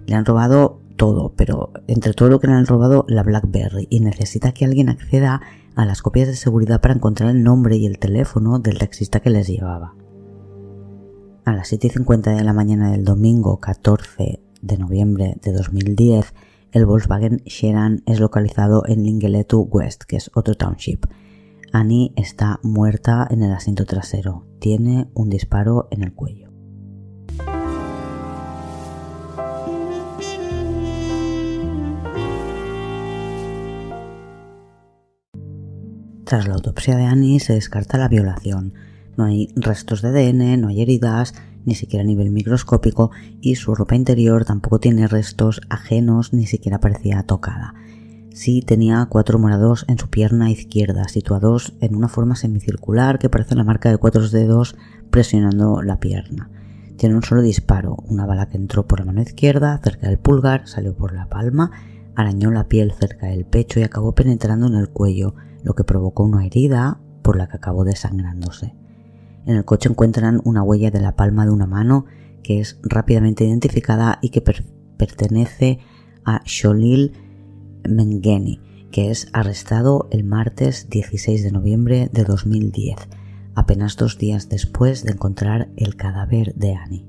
Le 0.07 0.17
han 0.17 0.25
robado 0.25 0.81
todo, 0.97 1.33
pero 1.37 1.71
entre 1.87 2.13
todo 2.13 2.29
lo 2.29 2.41
que 2.41 2.49
le 2.49 2.55
han 2.55 2.67
robado 2.67 3.05
la 3.07 3.23
BlackBerry 3.23 3.87
y 3.89 4.01
necesita 4.01 4.51
que 4.51 4.65
alguien 4.65 4.89
acceda 4.89 5.43
a 5.77 5.85
las 5.85 6.03
copias 6.03 6.27
de 6.27 6.35
seguridad 6.35 6.81
para 6.81 6.95
encontrar 6.95 7.31
el 7.31 7.45
nombre 7.45 7.77
y 7.77 7.87
el 7.87 8.01
teléfono 8.01 8.59
del 8.59 8.79
taxista 8.79 9.21
que 9.21 9.31
les 9.31 9.47
llevaba. 9.47 9.95
A 11.45 11.53
las 11.53 11.73
7.50 11.73 12.37
de 12.37 12.43
la 12.43 12.53
mañana 12.53 12.91
del 12.91 13.05
domingo 13.05 13.61
14 13.61 14.41
de 14.61 14.77
noviembre 14.77 15.37
de 15.41 15.53
2010, 15.53 16.35
el 16.73 16.85
Volkswagen 16.85 17.39
Sheran 17.47 18.03
es 18.07 18.21
localizado 18.21 18.83
en 18.87 19.03
Lingeletu 19.03 19.63
West, 19.71 20.05
que 20.05 20.17
es 20.17 20.31
otro 20.35 20.55
township. 20.55 21.07
Annie 21.73 22.13
está 22.17 22.61
muerta 22.63 23.27
en 23.31 23.43
el 23.43 23.53
asiento 23.53 23.85
trasero. 23.85 24.47
Tiene 24.59 25.09
un 25.15 25.31
disparo 25.31 25.89
en 25.91 26.03
el 26.03 26.15
cuello. 26.15 26.51
Tras 36.25 36.47
la 36.47 36.55
autopsia 36.55 36.97
de 36.97 37.05
Annie 37.05 37.41
se 37.41 37.55
descarta 37.55 37.97
la 37.97 38.09
violación. 38.09 38.75
No 39.17 39.25
hay 39.25 39.49
restos 39.57 40.03
de 40.03 40.09
ADN, 40.09 40.61
no 40.61 40.69
hay 40.69 40.83
heridas, 40.83 41.35
ni 41.69 41.77
siquiera 41.77 42.03
a 42.03 42.07
nivel 42.07 42.31
microscópico, 42.31 43.13
y 43.41 43.55
su 43.55 43.75
ropa 43.75 43.95
interior 43.95 44.45
tampoco 44.45 44.81
tiene 44.81 45.07
restos 45.07 45.61
ajenos, 45.69 46.33
ni 46.33 46.47
siquiera 46.47 46.81
parecía 46.81 47.23
tocada. 47.23 47.75
Sí 48.33 48.63
tenía 48.63 49.07
cuatro 49.09 49.39
morados 49.39 49.85
en 49.89 49.99
su 49.99 50.09
pierna 50.09 50.51
izquierda, 50.51 51.09
situados 51.09 51.75
en 51.81 51.95
una 51.95 52.09
forma 52.09 52.37
semicircular 52.37 53.19
que 53.19 53.29
parece 53.29 53.55
la 53.55 53.65
marca 53.65 53.91
de 53.91 53.99
cuatro 53.99 54.29
dedos 54.29 54.77
presionando 55.11 55.83
la 55.83 55.99
pierna. 55.99 56.51
Tiene 56.97 57.15
un 57.15 57.23
solo 57.23 57.43
disparo, 57.43 57.97
una 58.09 58.27
bala 58.27 58.49
que 58.49 58.57
entró 58.57 58.87
por 58.87 59.01
la 59.01 59.07
mano 59.07 59.23
izquierda, 59.23 59.81
cerca 59.83 60.09
del 60.09 60.19
pulgar, 60.19 60.67
salió 60.67 60.97
por 60.97 61.15
la 61.15 61.29
palma, 61.29 61.71
arañó 62.17 62.51
la 62.51 62.69
piel 62.69 62.93
cerca 62.93 63.27
del 63.27 63.45
pecho 63.45 63.79
y 63.79 63.85
acabó 63.85 64.15
penetrando 64.15 64.67
en 64.67 64.75
el 64.75 64.89
cuello, 64.89 65.35
lo 65.63 65.75
que 65.75 65.85
provocó 65.85 66.25
una 66.25 66.45
herida 66.45 67.01
por 67.23 67.37
la 67.37 67.49
que 67.49 67.57
acabó 67.57 67.85
desangrándose. 67.85 68.75
En 69.49 69.57
el 69.57 69.65
coche 69.65 69.89
encuentran 69.89 70.43
una 70.45 70.63
huella 70.63 70.91
de 70.91 71.01
la 71.01 71.17
palma 71.17 71.47
de 71.47 71.53
una 71.53 71.67
mano 71.67 72.05
que 72.43 72.61
es 72.61 72.79
rápidamente 72.83 73.47
identificada 73.47 74.19
y 74.21 74.29
que 74.29 74.43
pertenece 74.43 75.79
a 76.23 76.43
Sholil 76.45 77.15
Mengeni, 77.89 78.61
que 78.91 79.11
es 79.11 79.29
arrestado 79.33 80.07
el 80.11 80.23
martes 80.23 80.91
16 80.91 81.43
de 81.43 81.51
noviembre 81.51 82.11
de 82.13 82.25
2010, 82.25 82.97
apenas 83.55 83.97
dos 83.97 84.19
días 84.19 84.51
después 84.51 85.03
de 85.03 85.13
encontrar 85.13 85.71
el 85.77 85.97
cadáver 85.97 86.55
de 86.55 86.75
Annie. 86.75 87.07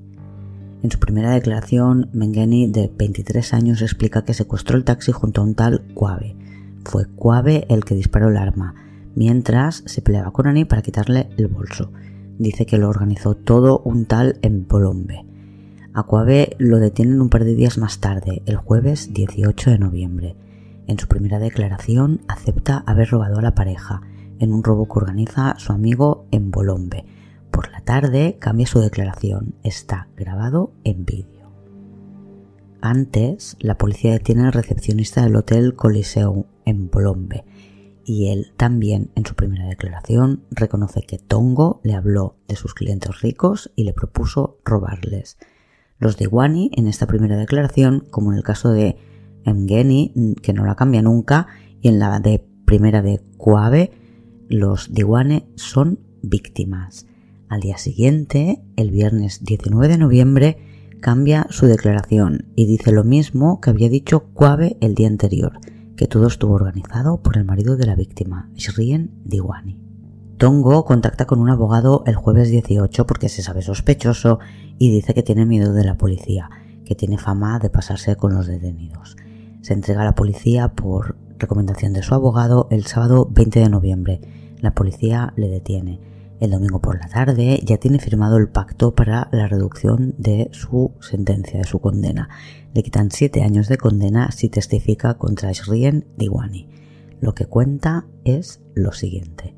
En 0.82 0.92
su 0.92 0.98
primera 0.98 1.32
declaración, 1.32 2.10
Mengeni, 2.14 2.72
de 2.72 2.90
23 2.98 3.54
años, 3.54 3.82
explica 3.82 4.24
que 4.24 4.34
secuestró 4.34 4.78
el 4.78 4.86
taxi 4.86 5.12
junto 5.12 5.42
a 5.42 5.44
un 5.44 5.56
tal 5.56 5.82
Quave. 5.94 6.38
Fue 6.86 7.06
Quave 7.18 7.66
el 7.68 7.84
que 7.84 7.96
disparó 7.96 8.30
el 8.30 8.38
arma, 8.38 8.76
mientras 9.14 9.84
se 9.86 10.02
peleaba 10.02 10.32
con 10.32 10.48
Annie 10.48 10.64
para 10.64 10.82
quitarle 10.82 11.30
el 11.36 11.48
bolso 11.48 11.92
dice 12.40 12.66
que 12.66 12.80
lo 12.80 12.90
organizó 12.90 13.36
todo 13.36 13.80
un 13.86 14.06
tal 14.06 14.40
en 14.42 14.68
Bolombe. 14.68 15.26
Aquabe 15.94 16.56
lo 16.58 16.80
detienen 16.80 17.22
un 17.22 17.30
par 17.30 17.44
de 17.44 17.54
días 17.54 17.78
más 17.78 18.00
tarde, 18.00 18.42
el 18.46 18.56
jueves 18.56 19.14
18 19.14 19.70
de 19.70 19.78
noviembre. 19.78 20.36
En 20.88 20.98
su 20.98 21.08
primera 21.08 21.38
declaración 21.38 22.22
acepta 22.28 22.84
haber 22.88 23.10
robado 23.10 23.38
a 23.38 23.42
la 23.42 23.54
pareja 23.54 24.02
en 24.40 24.54
un 24.54 24.64
robo 24.64 24.88
que 24.88 25.00
organiza 25.00 25.56
su 25.60 25.74
amigo 25.74 26.26
en 26.32 26.50
Bolombe. 26.50 27.06
Por 27.52 27.70
la 27.72 27.82
tarde 27.82 28.38
cambia 28.40 28.66
su 28.66 28.80
declaración, 28.80 29.56
está 29.64 30.08
grabado 30.16 30.72
en 30.84 31.06
vídeo. 31.06 31.52
Antes, 32.82 33.58
la 33.60 33.78
policía 33.78 34.14
detiene 34.14 34.46
al 34.46 34.54
recepcionista 34.54 35.24
del 35.24 35.36
Hotel 35.36 35.76
Coliseo 35.76 36.46
en 36.64 36.90
Bolombe 36.90 37.44
y 38.10 38.30
él 38.30 38.54
también 38.58 39.12
en 39.14 39.24
su 39.24 39.36
primera 39.36 39.68
declaración 39.68 40.44
reconoce 40.50 41.04
que 41.04 41.20
Tongo 41.20 41.80
le 41.84 41.94
habló 41.94 42.38
de 42.48 42.56
sus 42.56 42.74
clientes 42.74 43.22
ricos 43.22 43.72
y 43.76 43.84
le 43.84 43.94
propuso 43.94 44.58
robarles. 44.66 45.38
Los 46.00 46.18
de 46.18 46.26
Wani 46.26 46.72
en 46.76 46.88
esta 46.88 47.06
primera 47.06 47.38
declaración, 47.38 48.08
como 48.10 48.32
en 48.32 48.40
el 48.40 48.44
caso 48.44 48.72
de 48.72 48.98
Mgeni, 49.46 50.36
que 50.42 50.54
no 50.54 50.66
la 50.66 50.74
cambia 50.74 51.04
nunca, 51.04 51.46
y 51.82 51.90
en 51.90 52.00
la 52.00 52.20
de 52.20 52.44
primera 52.66 53.04
de 53.04 53.22
Kuabe, 53.38 53.92
los 54.48 54.92
Diwane 54.92 55.48
son 55.54 56.00
víctimas. 56.24 57.06
Al 57.48 57.60
día 57.60 57.78
siguiente, 57.78 58.64
el 58.76 58.90
viernes 58.90 59.44
19 59.44 59.88
de 59.88 59.98
noviembre, 60.00 60.58
cambia 61.00 61.46
su 61.52 61.68
declaración 61.68 62.48
y 62.56 62.66
dice 62.66 62.92
lo 62.92 63.04
mismo 63.04 63.62
que 63.62 63.70
había 63.70 63.88
dicho 63.88 64.32
Kuabe 64.34 64.78
el 64.82 64.96
día 64.96 65.08
anterior 65.08 65.60
que 66.00 66.08
todo 66.08 66.28
estuvo 66.28 66.54
organizado 66.54 67.22
por 67.22 67.36
el 67.36 67.44
marido 67.44 67.76
de 67.76 67.86
la 67.86 67.94
víctima, 67.94 68.50
Shrien 68.54 69.12
Diwani. 69.26 69.82
Tongo 70.38 70.86
contacta 70.86 71.26
con 71.26 71.42
un 71.42 71.50
abogado 71.50 72.04
el 72.06 72.16
jueves 72.16 72.50
18 72.50 73.06
porque 73.06 73.28
se 73.28 73.42
sabe 73.42 73.62
sospechoso 73.62 74.40
y 74.78 74.92
dice 74.92 75.14
que 75.14 75.24
tiene 75.24 75.46
miedo 75.46 75.74
de 75.74 75.84
la 75.84 75.98
policía, 75.98 76.50
que 76.86 76.96
tiene 76.96 77.18
fama 77.18 77.60
de 77.60 77.70
pasarse 77.70 78.16
con 78.16 78.34
los 78.34 78.48
detenidos. 78.48 79.18
Se 79.60 79.74
entrega 79.74 80.04
a 80.04 80.06
la 80.06 80.16
policía 80.16 80.70
por 80.70 81.18
recomendación 81.38 81.92
de 81.92 82.02
su 82.02 82.16
abogado 82.16 82.70
el 82.72 82.86
sábado 82.86 83.28
20 83.30 83.60
de 83.60 83.70
noviembre. 83.70 84.22
La 84.62 84.74
policía 84.74 85.34
le 85.36 85.50
detiene 85.50 86.00
el 86.40 86.52
domingo 86.52 86.80
por 86.80 86.98
la 87.00 87.08
tarde 87.08 87.60
ya 87.64 87.78
tiene 87.78 88.00
firmado 88.00 88.38
el 88.38 88.50
pacto 88.50 88.96
para 88.96 89.30
la 89.32 89.48
reducción 89.48 90.16
de 90.18 90.50
su 90.52 90.92
sentencia, 91.02 91.60
de 91.60 91.66
su 91.66 91.80
condena. 91.80 92.30
Le 92.74 92.84
quitan 92.84 93.12
siete 93.12 93.44
años 93.44 93.68
de 93.68 93.78
condena 93.78 94.32
si 94.32 94.50
testifica 94.50 95.16
contra 95.16 95.52
Shrien 95.52 96.06
Diwani. 96.18 96.70
Lo 97.20 97.34
que 97.36 97.46
cuenta 97.46 98.06
es 98.24 98.62
lo 98.74 98.94
siguiente. 98.94 99.56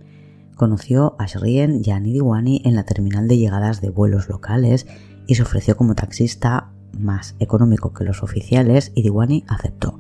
Conoció 0.56 1.16
a 1.20 1.28
Shrien 1.28 1.84
Yani 1.84 2.14
Diwani 2.14 2.62
en 2.66 2.76
la 2.76 2.84
terminal 2.84 3.28
de 3.28 3.38
llegadas 3.38 3.82
de 3.82 3.90
vuelos 3.90 4.30
locales 4.30 4.88
y 5.28 5.36
se 5.36 5.44
ofreció 5.44 5.78
como 5.78 5.96
taxista 5.96 6.72
más 6.98 7.36
económico 7.40 7.94
que 7.94 8.04
los 8.04 8.24
oficiales 8.24 8.92
y 8.96 9.04
Diwani 9.04 9.46
aceptó. 9.48 9.98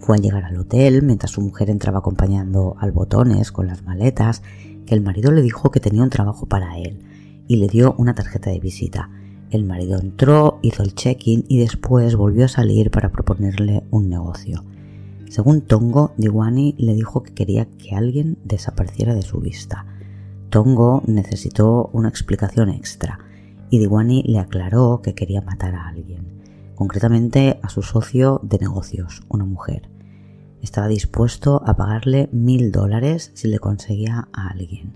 Fue 0.00 0.16
al 0.16 0.22
llegar 0.22 0.44
al 0.44 0.56
hotel 0.56 1.02
mientras 1.02 1.32
su 1.32 1.40
mujer 1.40 1.70
entraba 1.70 1.98
acompañando 1.98 2.76
al 2.78 2.92
botones 2.92 3.52
con 3.52 3.66
las 3.66 3.84
maletas 3.84 4.42
el 4.90 5.02
marido 5.02 5.30
le 5.30 5.42
dijo 5.42 5.70
que 5.70 5.78
tenía 5.78 6.02
un 6.02 6.10
trabajo 6.10 6.46
para 6.46 6.76
él 6.76 6.98
y 7.46 7.56
le 7.56 7.68
dio 7.68 7.94
una 7.96 8.14
tarjeta 8.14 8.50
de 8.50 8.58
visita. 8.58 9.10
El 9.50 9.64
marido 9.64 9.98
entró, 9.98 10.58
hizo 10.62 10.82
el 10.82 10.94
check-in 10.94 11.44
y 11.48 11.58
después 11.58 12.16
volvió 12.16 12.44
a 12.44 12.48
salir 12.48 12.90
para 12.90 13.10
proponerle 13.10 13.84
un 13.90 14.08
negocio. 14.08 14.64
Según 15.28 15.60
Tongo, 15.60 16.12
Diwani 16.16 16.74
le 16.78 16.94
dijo 16.94 17.22
que 17.22 17.34
quería 17.34 17.66
que 17.66 17.94
alguien 17.94 18.38
desapareciera 18.44 19.14
de 19.14 19.22
su 19.22 19.38
vista. 19.38 19.86
Tongo 20.48 21.02
necesitó 21.06 21.90
una 21.92 22.08
explicación 22.08 22.68
extra 22.68 23.20
y 23.70 23.78
Diwani 23.78 24.24
le 24.24 24.38
aclaró 24.38 25.02
que 25.02 25.14
quería 25.14 25.40
matar 25.40 25.74
a 25.74 25.88
alguien, 25.88 26.40
concretamente 26.74 27.60
a 27.62 27.68
su 27.68 27.82
socio 27.82 28.40
de 28.42 28.58
negocios, 28.58 29.22
una 29.28 29.44
mujer. 29.44 29.89
Estaba 30.62 30.88
dispuesto 30.88 31.62
a 31.66 31.76
pagarle 31.76 32.28
mil 32.32 32.72
dólares 32.72 33.30
si 33.34 33.48
le 33.48 33.58
conseguía 33.58 34.28
a 34.32 34.48
alguien. 34.48 34.92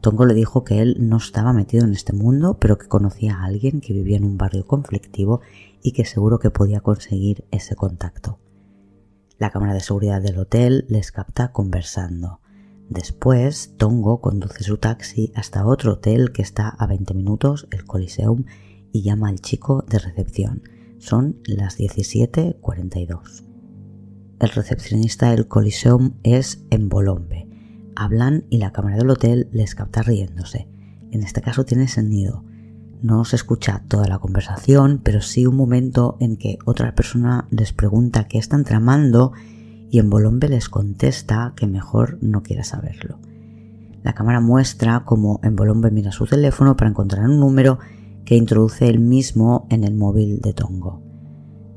Tongo 0.00 0.24
le 0.24 0.34
dijo 0.34 0.62
que 0.62 0.82
él 0.82 0.96
no 1.00 1.16
estaba 1.16 1.52
metido 1.52 1.84
en 1.84 1.92
este 1.92 2.12
mundo, 2.12 2.58
pero 2.60 2.78
que 2.78 2.86
conocía 2.86 3.36
a 3.36 3.44
alguien 3.44 3.80
que 3.80 3.92
vivía 3.92 4.16
en 4.16 4.24
un 4.24 4.38
barrio 4.38 4.66
conflictivo 4.66 5.40
y 5.82 5.92
que 5.92 6.04
seguro 6.04 6.38
que 6.38 6.50
podía 6.50 6.80
conseguir 6.80 7.44
ese 7.50 7.74
contacto. 7.74 8.38
La 9.38 9.50
cámara 9.50 9.74
de 9.74 9.80
seguridad 9.80 10.22
del 10.22 10.38
hotel 10.38 10.86
les 10.88 11.12
capta 11.12 11.52
conversando. 11.52 12.40
Después, 12.88 13.74
Tongo 13.76 14.20
conduce 14.20 14.62
su 14.62 14.78
taxi 14.78 15.32
hasta 15.34 15.66
otro 15.66 15.94
hotel 15.94 16.32
que 16.32 16.42
está 16.42 16.68
a 16.68 16.86
20 16.86 17.14
minutos, 17.14 17.66
el 17.70 17.84
Coliseum, 17.84 18.44
y 18.92 19.02
llama 19.02 19.28
al 19.28 19.40
chico 19.40 19.84
de 19.88 19.98
recepción. 19.98 20.62
Son 20.98 21.40
las 21.44 21.78
17.42. 21.78 23.45
El 24.38 24.50
recepcionista 24.50 25.30
del 25.30 25.48
Coliseum 25.48 26.12
es 26.22 26.62
en 26.68 26.90
Bolombe. 26.90 27.48
Hablan 27.96 28.44
y 28.50 28.58
la 28.58 28.70
cámara 28.70 28.96
del 28.96 29.08
hotel 29.08 29.48
les 29.50 29.74
capta 29.74 30.02
riéndose. 30.02 30.68
En 31.10 31.22
este 31.22 31.40
caso 31.40 31.64
tiene 31.64 31.88
sentido. 31.88 32.44
No 33.00 33.24
se 33.24 33.36
escucha 33.36 33.82
toda 33.88 34.06
la 34.08 34.18
conversación, 34.18 35.00
pero 35.02 35.22
sí 35.22 35.46
un 35.46 35.56
momento 35.56 36.18
en 36.20 36.36
que 36.36 36.58
otra 36.66 36.94
persona 36.94 37.48
les 37.50 37.72
pregunta 37.72 38.28
qué 38.28 38.36
están 38.36 38.64
tramando 38.64 39.32
y 39.90 40.00
en 40.00 40.10
Bolombe 40.10 40.50
les 40.50 40.68
contesta 40.68 41.54
que 41.56 41.66
mejor 41.66 42.18
no 42.20 42.42
quiera 42.42 42.62
saberlo. 42.62 43.18
La 44.02 44.12
cámara 44.12 44.40
muestra 44.40 45.04
cómo 45.06 45.40
en 45.44 45.56
Bolombe 45.56 45.90
mira 45.90 46.12
su 46.12 46.26
teléfono 46.26 46.76
para 46.76 46.90
encontrar 46.90 47.24
un 47.24 47.40
número 47.40 47.78
que 48.26 48.36
introduce 48.36 48.86
él 48.86 48.98
mismo 48.98 49.66
en 49.70 49.82
el 49.82 49.94
móvil 49.94 50.42
de 50.42 50.52
Tongo. 50.52 51.02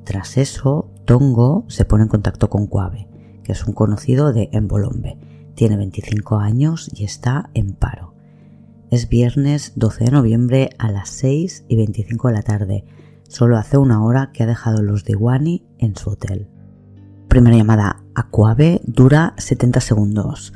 Tras 0.04 0.38
eso, 0.38 0.92
Tongo 1.10 1.66
se 1.70 1.86
pone 1.86 2.04
en 2.04 2.08
contacto 2.08 2.52
con 2.52 2.68
Cuave, 2.68 3.08
que 3.42 3.54
es 3.54 3.66
un 3.66 3.74
conocido 3.74 4.32
de 4.32 4.50
Embolombe. 4.52 5.18
Tiene 5.56 5.76
25 5.76 6.38
años 6.38 6.92
y 6.94 7.04
está 7.04 7.50
en 7.56 7.74
paro. 7.74 8.14
Es 8.92 9.10
viernes 9.10 9.74
12 9.76 10.04
de 10.04 10.12
noviembre 10.12 10.70
a 10.78 10.92
las 10.92 11.10
6 11.10 11.66
y 11.68 11.78
25 11.78 12.28
de 12.28 12.34
la 12.36 12.44
tarde. 12.44 12.86
Solo 13.28 13.58
hace 13.58 13.80
una 13.80 14.06
hora 14.06 14.30
que 14.32 14.44
ha 14.44 14.46
dejado 14.46 14.84
los 14.84 15.04
de 15.04 15.16
Wani 15.16 15.66
en 15.80 15.96
su 15.96 16.12
hotel. 16.12 16.48
Primera 17.28 17.58
llamada 17.58 18.04
a 18.14 18.30
Cuave 18.30 18.80
dura 18.86 19.34
70 19.40 19.82
segundos. 19.82 20.54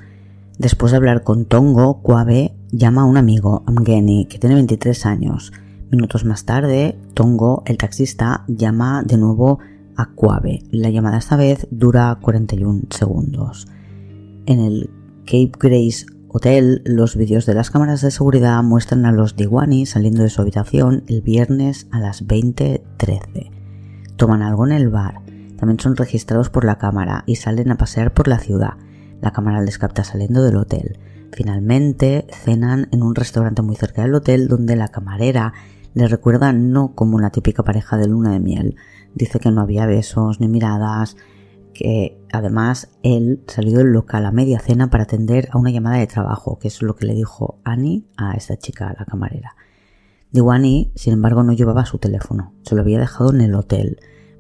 Después 0.60 0.92
de 0.92 0.98
hablar 0.98 1.24
con 1.24 1.46
Tongo, 1.46 2.04
Cuave 2.04 2.54
llama 2.72 3.02
a 3.02 3.06
un 3.06 3.18
amigo, 3.18 3.64
Amgeni, 3.66 4.28
que 4.28 4.38
tiene 4.38 4.54
23 4.54 5.08
años. 5.08 5.52
Minutos 5.90 6.26
más 6.26 6.46
tarde, 6.46 6.96
Tongo, 7.16 7.64
el 7.66 7.80
taxista, 7.80 8.46
llama 8.48 9.02
de 9.02 9.18
nuevo 9.18 9.58
a 9.98 10.12
Cuave. 10.14 10.64
La 10.72 10.90
llamada 10.90 11.18
esta 11.18 11.36
vez 11.36 11.68
dura 11.72 12.18
41 12.22 12.84
segundos. 12.90 13.68
En 14.46 14.60
el 14.60 14.90
Cape 15.26 15.52
Grace 15.60 16.06
Hotel, 16.28 16.82
los 16.86 17.16
vídeos 17.16 17.46
de 17.46 17.54
las 17.54 17.70
cámaras 17.70 18.02
de 18.02 18.12
seguridad 18.12 18.62
muestran 18.64 19.06
a 19.06 19.12
los 19.12 19.36
Diwani 19.36 19.86
saliendo 19.86 20.24
de 20.24 20.30
su 20.30 20.42
habitación 20.42 21.04
el 21.08 21.22
viernes 21.22 21.88
a 21.92 22.00
las 22.00 22.26
20.13. 22.26 23.52
Toman 24.16 24.42
algo 24.42 24.66
en 24.66 24.72
el 24.72 24.90
bar 24.90 25.24
también 25.64 25.80
son 25.80 25.96
registrados 25.96 26.50
por 26.50 26.66
la 26.66 26.78
cámara 26.78 27.24
y 27.26 27.38
salen 27.38 27.72
a 27.72 27.78
pasear 27.78 28.14
por 28.14 28.28
la 28.28 28.38
ciudad. 28.38 28.74
La 29.22 29.32
cámara 29.32 29.62
les 29.62 29.78
capta 29.78 30.04
saliendo 30.04 30.44
del 30.44 30.58
hotel. 30.58 31.00
Finalmente 31.32 32.28
cenan 32.44 32.90
en 32.92 33.02
un 33.02 33.16
restaurante 33.16 33.62
muy 33.62 33.78
cerca 33.78 34.02
del 34.02 34.14
hotel 34.14 34.50
donde 34.50 34.76
la 34.76 34.90
camarera 34.90 35.54
les 35.94 36.12
recuerda 36.12 36.52
no 36.52 36.96
como 36.96 37.16
una 37.16 37.30
típica 37.30 37.64
pareja 37.64 37.96
de 37.96 38.10
luna 38.10 38.34
de 38.34 38.42
miel. 38.42 38.76
Dice 39.16 39.40
que 39.40 39.52
no 39.52 39.62
había 39.62 39.86
besos 39.86 40.40
ni 40.40 40.48
miradas, 40.48 41.18
que 41.74 42.20
además 42.32 42.92
él 43.04 43.44
salió 43.48 43.80
del 43.80 43.92
local 43.92 44.26
a 44.26 44.32
media 44.32 44.60
cena 44.60 44.90
para 44.90 45.04
atender 45.04 45.50
a 45.52 45.58
una 45.58 45.72
llamada 45.72 45.98
de 45.98 46.08
trabajo, 46.08 46.60
que 46.60 46.68
es 46.68 46.82
lo 46.82 46.96
que 46.96 47.06
le 47.06 47.14
dijo 47.14 47.60
Annie 47.64 48.06
a 48.18 48.34
esta 48.34 48.58
chica, 48.58 48.96
la 48.98 49.06
camarera. 49.06 49.56
Diwani, 50.32 50.92
sin 50.96 51.14
embargo, 51.14 51.44
no 51.44 51.54
llevaba 51.54 51.86
su 51.86 52.00
teléfono, 52.00 52.54
se 52.64 52.76
lo 52.76 52.82
había 52.82 53.00
dejado 53.00 53.32
en 53.32 53.42
el 53.42 53.56
hotel 53.56 54.00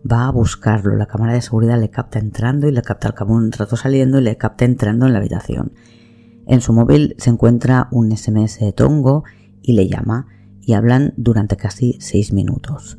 va 0.09 0.27
a 0.27 0.31
buscarlo. 0.31 0.95
La 0.95 1.07
cámara 1.07 1.33
de 1.33 1.41
seguridad 1.41 1.79
le 1.79 1.89
capta 1.89 2.19
entrando 2.19 2.67
y 2.67 2.71
le 2.71 2.81
capta 2.81 3.07
al 3.07 3.13
cabo 3.13 3.33
un 3.33 3.51
rato 3.51 3.75
saliendo 3.75 4.19
y 4.19 4.23
le 4.23 4.37
capta 4.37 4.65
entrando 4.65 5.05
en 5.05 5.13
la 5.13 5.19
habitación. 5.19 5.73
En 6.45 6.61
su 6.61 6.73
móvil 6.73 7.15
se 7.17 7.29
encuentra 7.29 7.87
un 7.91 8.15
SMS 8.15 8.59
de 8.59 8.73
Tongo 8.73 9.23
y 9.61 9.73
le 9.73 9.87
llama 9.87 10.27
y 10.61 10.73
hablan 10.73 11.13
durante 11.17 11.57
casi 11.57 11.97
seis 11.99 12.33
minutos. 12.33 12.97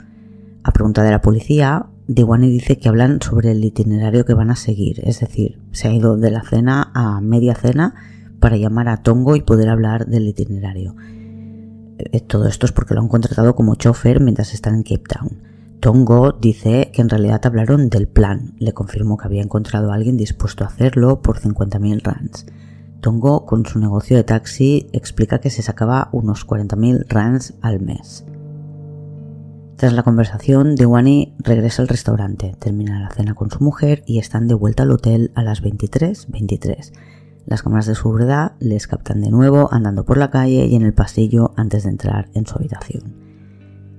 A 0.64 0.72
pregunta 0.72 1.02
de 1.02 1.10
la 1.10 1.20
policía, 1.20 1.86
Diwani 2.06 2.48
dice 2.48 2.78
que 2.78 2.88
hablan 2.88 3.20
sobre 3.20 3.52
el 3.52 3.62
itinerario 3.62 4.24
que 4.24 4.32
van 4.32 4.50
a 4.50 4.56
seguir, 4.56 5.00
es 5.04 5.20
decir, 5.20 5.60
se 5.72 5.88
ha 5.88 5.92
ido 5.92 6.16
de 6.16 6.30
la 6.30 6.42
cena 6.42 6.90
a 6.94 7.20
media 7.20 7.54
cena 7.54 7.94
para 8.40 8.56
llamar 8.56 8.88
a 8.88 9.02
Tongo 9.02 9.36
y 9.36 9.42
poder 9.42 9.68
hablar 9.68 10.06
del 10.06 10.26
itinerario. 10.26 10.96
Eh, 11.98 12.20
todo 12.20 12.48
esto 12.48 12.64
es 12.64 12.72
porque 12.72 12.94
lo 12.94 13.02
han 13.02 13.08
contratado 13.08 13.54
como 13.54 13.74
chofer 13.74 14.20
mientras 14.20 14.54
están 14.54 14.76
en 14.76 14.82
Cape 14.84 15.04
Town. 15.06 15.42
Tongo 15.80 16.32
dice 16.32 16.90
que 16.94 17.02
en 17.02 17.10
realidad 17.10 17.44
hablaron 17.44 17.90
del 17.90 18.08
plan. 18.08 18.54
Le 18.58 18.72
confirmó 18.72 19.18
que 19.18 19.26
había 19.26 19.42
encontrado 19.42 19.92
a 19.92 19.94
alguien 19.94 20.16
dispuesto 20.16 20.64
a 20.64 20.68
hacerlo 20.68 21.20
por 21.20 21.40
50.000 21.40 22.02
rands. 22.02 22.46
Tongo, 23.02 23.44
con 23.44 23.66
su 23.66 23.78
negocio 23.78 24.16
de 24.16 24.24
taxi, 24.24 24.88
explica 24.94 25.40
que 25.40 25.50
se 25.50 25.60
sacaba 25.60 26.08
unos 26.12 26.46
40.000 26.46 27.04
rands 27.10 27.52
al 27.60 27.80
mes. 27.80 28.24
Tras 29.76 29.92
la 29.92 30.04
conversación, 30.04 30.76
Dewani 30.76 31.34
regresa 31.38 31.82
al 31.82 31.88
restaurante, 31.88 32.54
termina 32.60 33.00
la 33.00 33.10
cena 33.10 33.34
con 33.34 33.50
su 33.50 33.62
mujer 33.62 34.04
y 34.06 34.20
están 34.20 34.46
de 34.46 34.54
vuelta 34.54 34.84
al 34.84 34.92
hotel 34.92 35.32
a 35.34 35.42
las 35.42 35.64
23.23. 35.64 36.92
Las 37.44 37.62
cámaras 37.62 37.86
de 37.86 37.96
seguridad 37.96 38.52
les 38.60 38.86
captan 38.86 39.20
de 39.20 39.30
nuevo 39.30 39.68
andando 39.72 40.04
por 40.04 40.16
la 40.16 40.30
calle 40.30 40.66
y 40.66 40.76
en 40.76 40.82
el 40.82 40.94
pasillo 40.94 41.52
antes 41.56 41.82
de 41.82 41.90
entrar 41.90 42.30
en 42.34 42.46
su 42.46 42.56
habitación. 42.56 43.16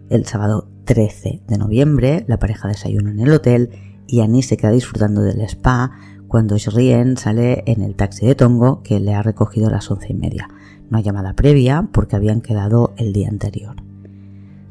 El 0.09 0.25
sábado 0.25 0.69
13 0.85 1.43
de 1.45 1.57
noviembre, 1.57 2.23
la 2.27 2.39
pareja 2.39 2.69
desayuna 2.69 3.11
en 3.11 3.19
el 3.19 3.33
hotel 3.33 3.71
y 4.07 4.21
Annie 4.21 4.43
se 4.43 4.55
queda 4.55 4.71
disfrutando 4.71 5.21
del 5.23 5.41
spa 5.41 5.91
cuando 6.29 6.57
Shrien 6.57 7.17
sale 7.17 7.63
en 7.67 7.81
el 7.81 7.95
taxi 7.95 8.25
de 8.25 8.35
Tongo 8.35 8.81
que 8.81 9.01
le 9.01 9.13
ha 9.13 9.21
recogido 9.21 9.67
a 9.67 9.71
las 9.71 9.91
once 9.91 10.07
y 10.09 10.15
media. 10.15 10.47
No 10.89 10.97
hay 10.97 11.03
llamada 11.03 11.33
previa 11.33 11.89
porque 11.91 12.15
habían 12.15 12.39
quedado 12.39 12.93
el 12.97 13.11
día 13.11 13.27
anterior. 13.27 13.75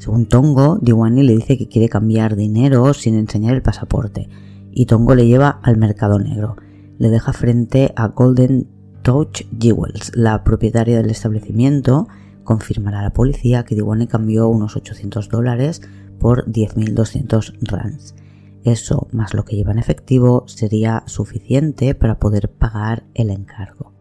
Según 0.05 0.27
Tongo, 0.27 0.77
Diwani 0.83 1.23
le 1.23 1.35
dice 1.35 1.57
que 1.57 1.67
quiere 1.67 1.89
cambiar 1.89 2.37
dinero 2.37 2.93
sin 2.93 3.15
enseñar 3.15 3.55
el 3.55 3.63
pasaporte 3.63 4.29
y 4.71 4.85
Tongo 4.85 5.15
le 5.15 5.27
lleva 5.27 5.61
al 5.63 5.79
mercado 5.79 6.19
negro. 6.19 6.57
Le 6.99 7.09
deja 7.09 7.33
frente 7.33 7.95
a 7.97 8.09
Golden 8.09 8.69
Touch 9.01 9.47
Jewels, 9.59 10.13
la 10.15 10.45
propietaria 10.45 10.99
del 10.99 11.09
establecimiento, 11.09 12.07
confirmará 12.43 13.01
a 13.01 13.05
la 13.05 13.15
policía 13.15 13.65
que 13.65 13.75
Diwani 13.75 14.07
cambió 14.07 14.47
unos 14.51 14.77
800 14.77 15.31
dólares 15.31 15.81
por 16.21 16.45
10.200 16.53 17.55
rands. 17.63 18.15
Eso, 18.63 19.09
más 19.11 19.33
lo 19.33 19.47
que 19.47 19.57
lleva 19.57 19.73
en 19.73 19.79
efectivo, 19.79 20.45
sería 20.47 21.03
suficiente 21.07 21.95
para 21.95 22.19
poder 22.19 22.51
pagar 22.51 23.05
el 23.15 23.31
encargo. 23.31 23.95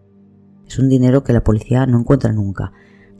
Es 0.68 0.80
un 0.80 0.90
dinero 0.90 1.24
que 1.24 1.32
la 1.32 1.46
policía 1.46 1.86
no 1.86 1.98
encuentra 1.98 2.34
nunca. 2.34 2.74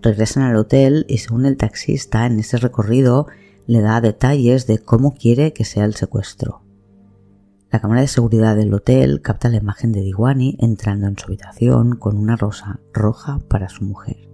Regresan 0.04 0.44
al 0.44 0.58
hotel 0.58 1.06
y 1.08 1.20
según 1.20 1.46
el 1.46 1.56
taxista 1.56 2.26
en 2.26 2.38
ese 2.38 2.58
recorrido 2.58 3.28
le 3.68 3.80
da 3.80 4.02
detalles 4.02 4.68
de 4.68 4.80
cómo 4.80 5.14
quiere 5.14 5.54
que 5.54 5.64
sea 5.64 5.86
el 5.86 5.96
secuestro. 5.96 6.62
La 7.72 7.80
cámara 7.80 8.02
de 8.02 8.10
seguridad 8.10 8.58
del 8.58 8.74
hotel 8.74 9.22
capta 9.22 9.48
la 9.48 9.56
imagen 9.56 9.94
de 9.94 10.02
Diwani 10.02 10.58
entrando 10.60 11.08
en 11.08 11.18
su 11.18 11.28
habitación 11.28 11.96
con 11.96 12.18
una 12.18 12.36
rosa 12.36 12.82
roja 12.92 13.40
para 13.48 13.70
su 13.70 13.86
mujer. 13.86 14.30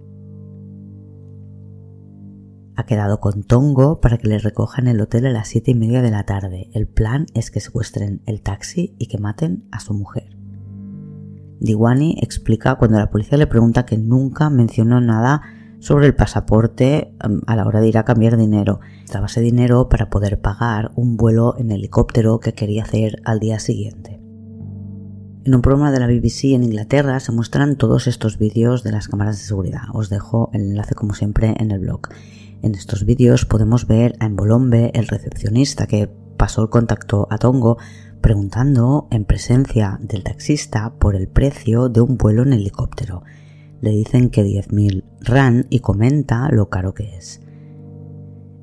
Ha 2.74 2.84
quedado 2.84 3.20
con 3.20 3.44
Tongo 3.44 4.00
para 4.00 4.18
que 4.18 4.26
le 4.26 4.40
recojan 4.40 4.88
el 4.88 5.00
hotel 5.00 5.26
a 5.26 5.30
las 5.30 5.46
siete 5.46 5.70
y 5.70 5.76
media 5.76 6.02
de 6.02 6.10
la 6.10 6.24
tarde. 6.24 6.68
El 6.72 6.88
plan 6.88 7.26
es 7.32 7.52
que 7.52 7.60
secuestren 7.60 8.22
el 8.26 8.42
taxi 8.42 8.96
y 8.98 9.06
que 9.06 9.18
maten 9.18 9.68
a 9.70 9.78
su 9.78 9.94
mujer. 9.94 10.36
Diwani 11.60 12.16
explica 12.20 12.74
cuando 12.74 12.98
la 12.98 13.10
policía 13.10 13.38
le 13.38 13.46
pregunta 13.46 13.86
que 13.86 13.98
nunca 13.98 14.50
mencionó 14.50 15.00
nada 15.00 15.42
sobre 15.80 16.06
el 16.06 16.14
pasaporte 16.14 17.12
um, 17.24 17.40
a 17.46 17.56
la 17.56 17.66
hora 17.66 17.80
de 17.80 17.88
ir 17.88 17.98
a 17.98 18.04
cambiar 18.04 18.36
dinero. 18.36 18.80
Estaba 19.04 19.26
ese 19.26 19.40
dinero 19.40 19.88
para 19.88 20.08
poder 20.10 20.40
pagar 20.40 20.92
un 20.94 21.16
vuelo 21.16 21.56
en 21.58 21.72
helicóptero 21.72 22.38
que 22.38 22.54
quería 22.54 22.84
hacer 22.84 23.20
al 23.24 23.40
día 23.40 23.58
siguiente. 23.58 24.20
En 25.42 25.54
un 25.54 25.62
programa 25.62 25.90
de 25.90 25.98
la 25.98 26.06
BBC 26.06 26.54
en 26.54 26.64
Inglaterra 26.64 27.18
se 27.18 27.32
muestran 27.32 27.76
todos 27.76 28.06
estos 28.06 28.38
vídeos 28.38 28.82
de 28.84 28.92
las 28.92 29.08
cámaras 29.08 29.38
de 29.38 29.44
seguridad. 29.44 29.84
Os 29.94 30.10
dejo 30.10 30.50
el 30.52 30.60
enlace 30.60 30.94
como 30.94 31.14
siempre 31.14 31.54
en 31.58 31.70
el 31.70 31.80
blog. 31.80 32.02
En 32.62 32.74
estos 32.74 33.06
vídeos 33.06 33.46
podemos 33.46 33.86
ver 33.86 34.14
a 34.20 34.26
Embolombe, 34.26 34.90
el 34.92 35.08
recepcionista 35.08 35.86
que 35.86 36.10
pasó 36.36 36.62
el 36.62 36.68
contacto 36.68 37.26
a 37.30 37.38
Tongo, 37.38 37.78
preguntando 38.20 39.08
en 39.10 39.24
presencia 39.24 39.98
del 40.02 40.24
taxista 40.24 40.92
por 40.98 41.16
el 41.16 41.26
precio 41.26 41.88
de 41.88 42.02
un 42.02 42.18
vuelo 42.18 42.42
en 42.42 42.52
helicóptero. 42.52 43.22
Le 43.80 43.90
dicen 43.90 44.30
que 44.30 44.44
10.000 44.44 45.04
RAN 45.20 45.66
y 45.70 45.80
comenta 45.80 46.48
lo 46.50 46.68
caro 46.68 46.94
que 46.94 47.16
es. 47.16 47.40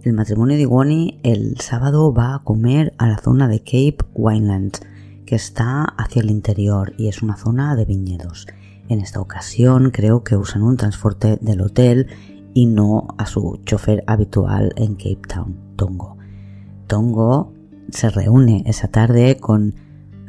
El 0.03 0.13
matrimonio 0.13 0.55
de 0.55 0.63
Iwani 0.63 1.19
el 1.23 1.59
sábado 1.59 2.13
va 2.13 2.35
a 2.35 2.43
comer 2.43 2.93
a 2.97 3.07
la 3.07 3.17
zona 3.17 3.47
de 3.47 3.59
Cape 3.59 3.97
Winelands, 4.13 4.81
que 5.25 5.35
está 5.35 5.83
hacia 5.83 6.21
el 6.21 6.29
interior 6.29 6.93
y 6.97 7.07
es 7.07 7.21
una 7.21 7.35
zona 7.35 7.75
de 7.75 7.85
viñedos. 7.85 8.47
En 8.89 9.01
esta 9.01 9.19
ocasión 9.19 9.91
creo 9.91 10.23
que 10.23 10.37
usan 10.37 10.63
un 10.63 10.77
transporte 10.77 11.37
del 11.41 11.61
hotel 11.61 12.07
y 12.53 12.67
no 12.67 13.07
a 13.17 13.25
su 13.25 13.59
chofer 13.65 14.03
habitual 14.07 14.71
en 14.77 14.95
Cape 14.95 15.21
Town, 15.27 15.57
Tongo. 15.75 16.17
Tongo 16.87 17.53
se 17.89 18.09
reúne 18.09 18.63
esa 18.65 18.87
tarde 18.87 19.37
con 19.37 19.75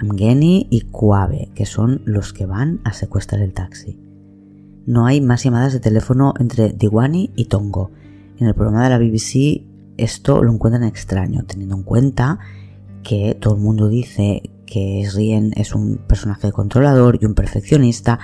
Amgeni 0.01 0.67
y 0.71 0.83
Kuabe, 0.83 1.51
que 1.55 1.67
son 1.67 2.03
los 2.05 2.33
que 2.33 2.47
van 2.47 2.81
a 2.85 2.93
secuestrar 2.93 3.43
el 3.43 3.53
taxi. 3.53 4.08
No 4.89 5.05
hay 5.05 5.21
más 5.21 5.45
llamadas 5.45 5.75
de 5.75 5.81
teléfono 5.81 6.33
entre 6.41 6.73
Diwani 6.73 7.31
y 7.37 7.45
Tongo. 7.45 7.91
En 8.39 8.47
el 8.47 8.55
programa 8.55 8.85
de 8.85 8.89
la 8.89 8.99
BBC 8.99 9.67
esto 9.99 10.43
lo 10.43 10.51
encuentran 10.51 10.83
extraño, 10.83 11.45
teniendo 11.45 11.77
en 11.77 11.83
cuenta 11.83 12.39
que 13.03 13.37
todo 13.39 13.57
el 13.57 13.61
mundo 13.61 13.89
dice 13.89 14.51
que 14.65 15.05
Srien 15.07 15.53
es 15.57 15.75
un 15.75 15.99
personaje 15.99 16.53
controlador 16.53 17.19
y 17.21 17.27
un 17.27 17.35
perfeccionista 17.35 18.19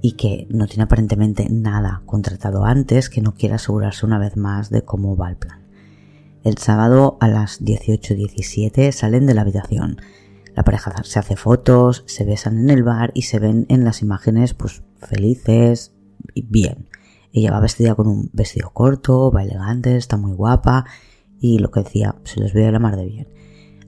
y 0.00 0.12
que 0.12 0.46
no 0.50 0.68
tiene 0.68 0.84
aparentemente 0.84 1.48
nada 1.50 2.02
contratado 2.06 2.64
antes, 2.64 3.10
que 3.10 3.20
no 3.20 3.34
quiere 3.34 3.56
asegurarse 3.56 4.06
una 4.06 4.20
vez 4.20 4.36
más 4.36 4.70
de 4.70 4.82
cómo 4.82 5.16
va 5.16 5.30
el 5.30 5.36
plan. 5.36 5.66
El 6.44 6.58
sábado 6.58 7.18
a 7.18 7.26
las 7.26 7.60
18.17 7.60 8.92
salen 8.92 9.26
de 9.26 9.34
la 9.34 9.40
habitación. 9.40 9.96
La 10.58 10.64
pareja 10.64 10.92
se 11.04 11.20
hace 11.20 11.36
fotos, 11.36 12.02
se 12.08 12.24
besan 12.24 12.58
en 12.58 12.70
el 12.70 12.82
bar 12.82 13.12
y 13.14 13.22
se 13.22 13.38
ven 13.38 13.64
en 13.68 13.84
las 13.84 14.02
imágenes 14.02 14.54
pues 14.54 14.82
felices 14.96 15.94
y 16.34 16.42
bien. 16.42 16.88
Ella 17.32 17.52
va 17.52 17.60
vestida 17.60 17.94
con 17.94 18.08
un 18.08 18.28
vestido 18.32 18.70
corto, 18.70 19.30
va 19.30 19.44
elegante, 19.44 19.96
está 19.96 20.16
muy 20.16 20.32
guapa 20.32 20.84
y 21.38 21.60
lo 21.60 21.70
que 21.70 21.84
decía, 21.84 22.16
se 22.24 22.40
les 22.40 22.54
ve 22.54 22.62
de 22.62 22.72
la 22.72 22.80
mar 22.80 22.96
de 22.96 23.06
bien. 23.06 23.28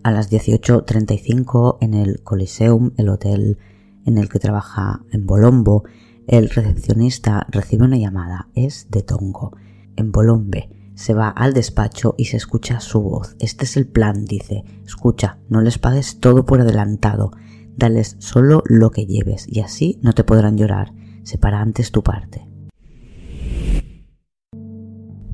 A 0.04 0.12
las 0.12 0.30
18.35 0.30 1.78
en 1.80 1.94
el 1.94 2.22
Coliseum, 2.22 2.92
el 2.98 3.08
hotel 3.08 3.58
en 4.06 4.16
el 4.16 4.28
que 4.28 4.38
trabaja 4.38 5.00
en 5.10 5.26
Bolombo, 5.26 5.82
el 6.28 6.50
recepcionista 6.50 7.48
recibe 7.50 7.84
una 7.84 7.98
llamada. 7.98 8.46
Es 8.54 8.92
de 8.92 9.02
Tongo. 9.02 9.56
En 9.96 10.12
Bolombe 10.12 10.70
se 11.00 11.14
va 11.14 11.30
al 11.30 11.54
despacho 11.54 12.14
y 12.18 12.26
se 12.26 12.36
escucha 12.36 12.78
su 12.78 13.00
voz. 13.00 13.34
Este 13.38 13.64
es 13.64 13.78
el 13.78 13.86
plan, 13.86 14.26
dice. 14.26 14.64
Escucha, 14.84 15.38
no 15.48 15.62
les 15.62 15.78
pagues 15.78 16.20
todo 16.20 16.44
por 16.44 16.60
adelantado. 16.60 17.30
Dales 17.74 18.16
solo 18.18 18.62
lo 18.66 18.90
que 18.90 19.06
lleves 19.06 19.46
y 19.48 19.60
así 19.60 19.98
no 20.02 20.12
te 20.12 20.24
podrán 20.24 20.58
llorar. 20.58 20.92
Separa 21.22 21.62
antes 21.62 21.90
tu 21.90 22.02
parte. 22.02 22.46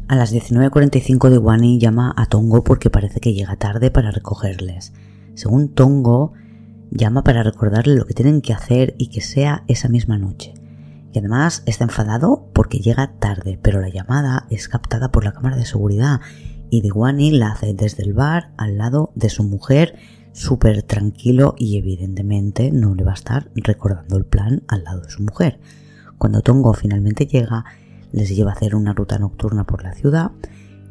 A 0.06 0.14
las 0.14 0.32
19.45 0.32 1.30
de 1.30 1.38
Wani 1.38 1.80
llama 1.80 2.14
a 2.16 2.26
Tongo 2.26 2.62
porque 2.62 2.88
parece 2.88 3.18
que 3.18 3.34
llega 3.34 3.56
tarde 3.56 3.90
para 3.90 4.12
recogerles. 4.12 4.92
Según 5.34 5.74
Tongo, 5.74 6.32
llama 6.92 7.24
para 7.24 7.42
recordarle 7.42 7.96
lo 7.96 8.04
que 8.04 8.14
tienen 8.14 8.40
que 8.40 8.52
hacer 8.52 8.94
y 8.98 9.08
que 9.08 9.20
sea 9.20 9.64
esa 9.66 9.88
misma 9.88 10.16
noche. 10.16 10.54
Y 11.12 11.18
además 11.18 11.62
está 11.66 11.84
enfadado 11.84 12.48
porque 12.52 12.78
llega 12.78 13.12
tarde, 13.18 13.58
pero 13.62 13.80
la 13.80 13.88
llamada 13.88 14.46
es 14.50 14.68
captada 14.68 15.10
por 15.10 15.24
la 15.24 15.32
cámara 15.32 15.56
de 15.56 15.64
seguridad 15.64 16.20
y 16.70 16.82
Diwani 16.82 17.30
la 17.30 17.52
hace 17.52 17.74
desde 17.74 18.02
el 18.02 18.12
bar 18.12 18.50
al 18.56 18.78
lado 18.78 19.12
de 19.14 19.28
su 19.28 19.44
mujer 19.44 19.96
súper 20.32 20.82
tranquilo 20.82 21.54
y 21.56 21.78
evidentemente 21.78 22.70
no 22.70 22.94
le 22.94 23.04
va 23.04 23.12
a 23.12 23.14
estar 23.14 23.50
recordando 23.54 24.16
el 24.16 24.24
plan 24.24 24.62
al 24.68 24.84
lado 24.84 25.00
de 25.00 25.10
su 25.10 25.22
mujer. 25.22 25.58
Cuando 26.18 26.42
Tongo 26.42 26.74
finalmente 26.74 27.26
llega, 27.26 27.64
les 28.12 28.34
lleva 28.34 28.50
a 28.50 28.54
hacer 28.54 28.74
una 28.74 28.92
ruta 28.92 29.18
nocturna 29.18 29.64
por 29.64 29.82
la 29.82 29.94
ciudad 29.94 30.32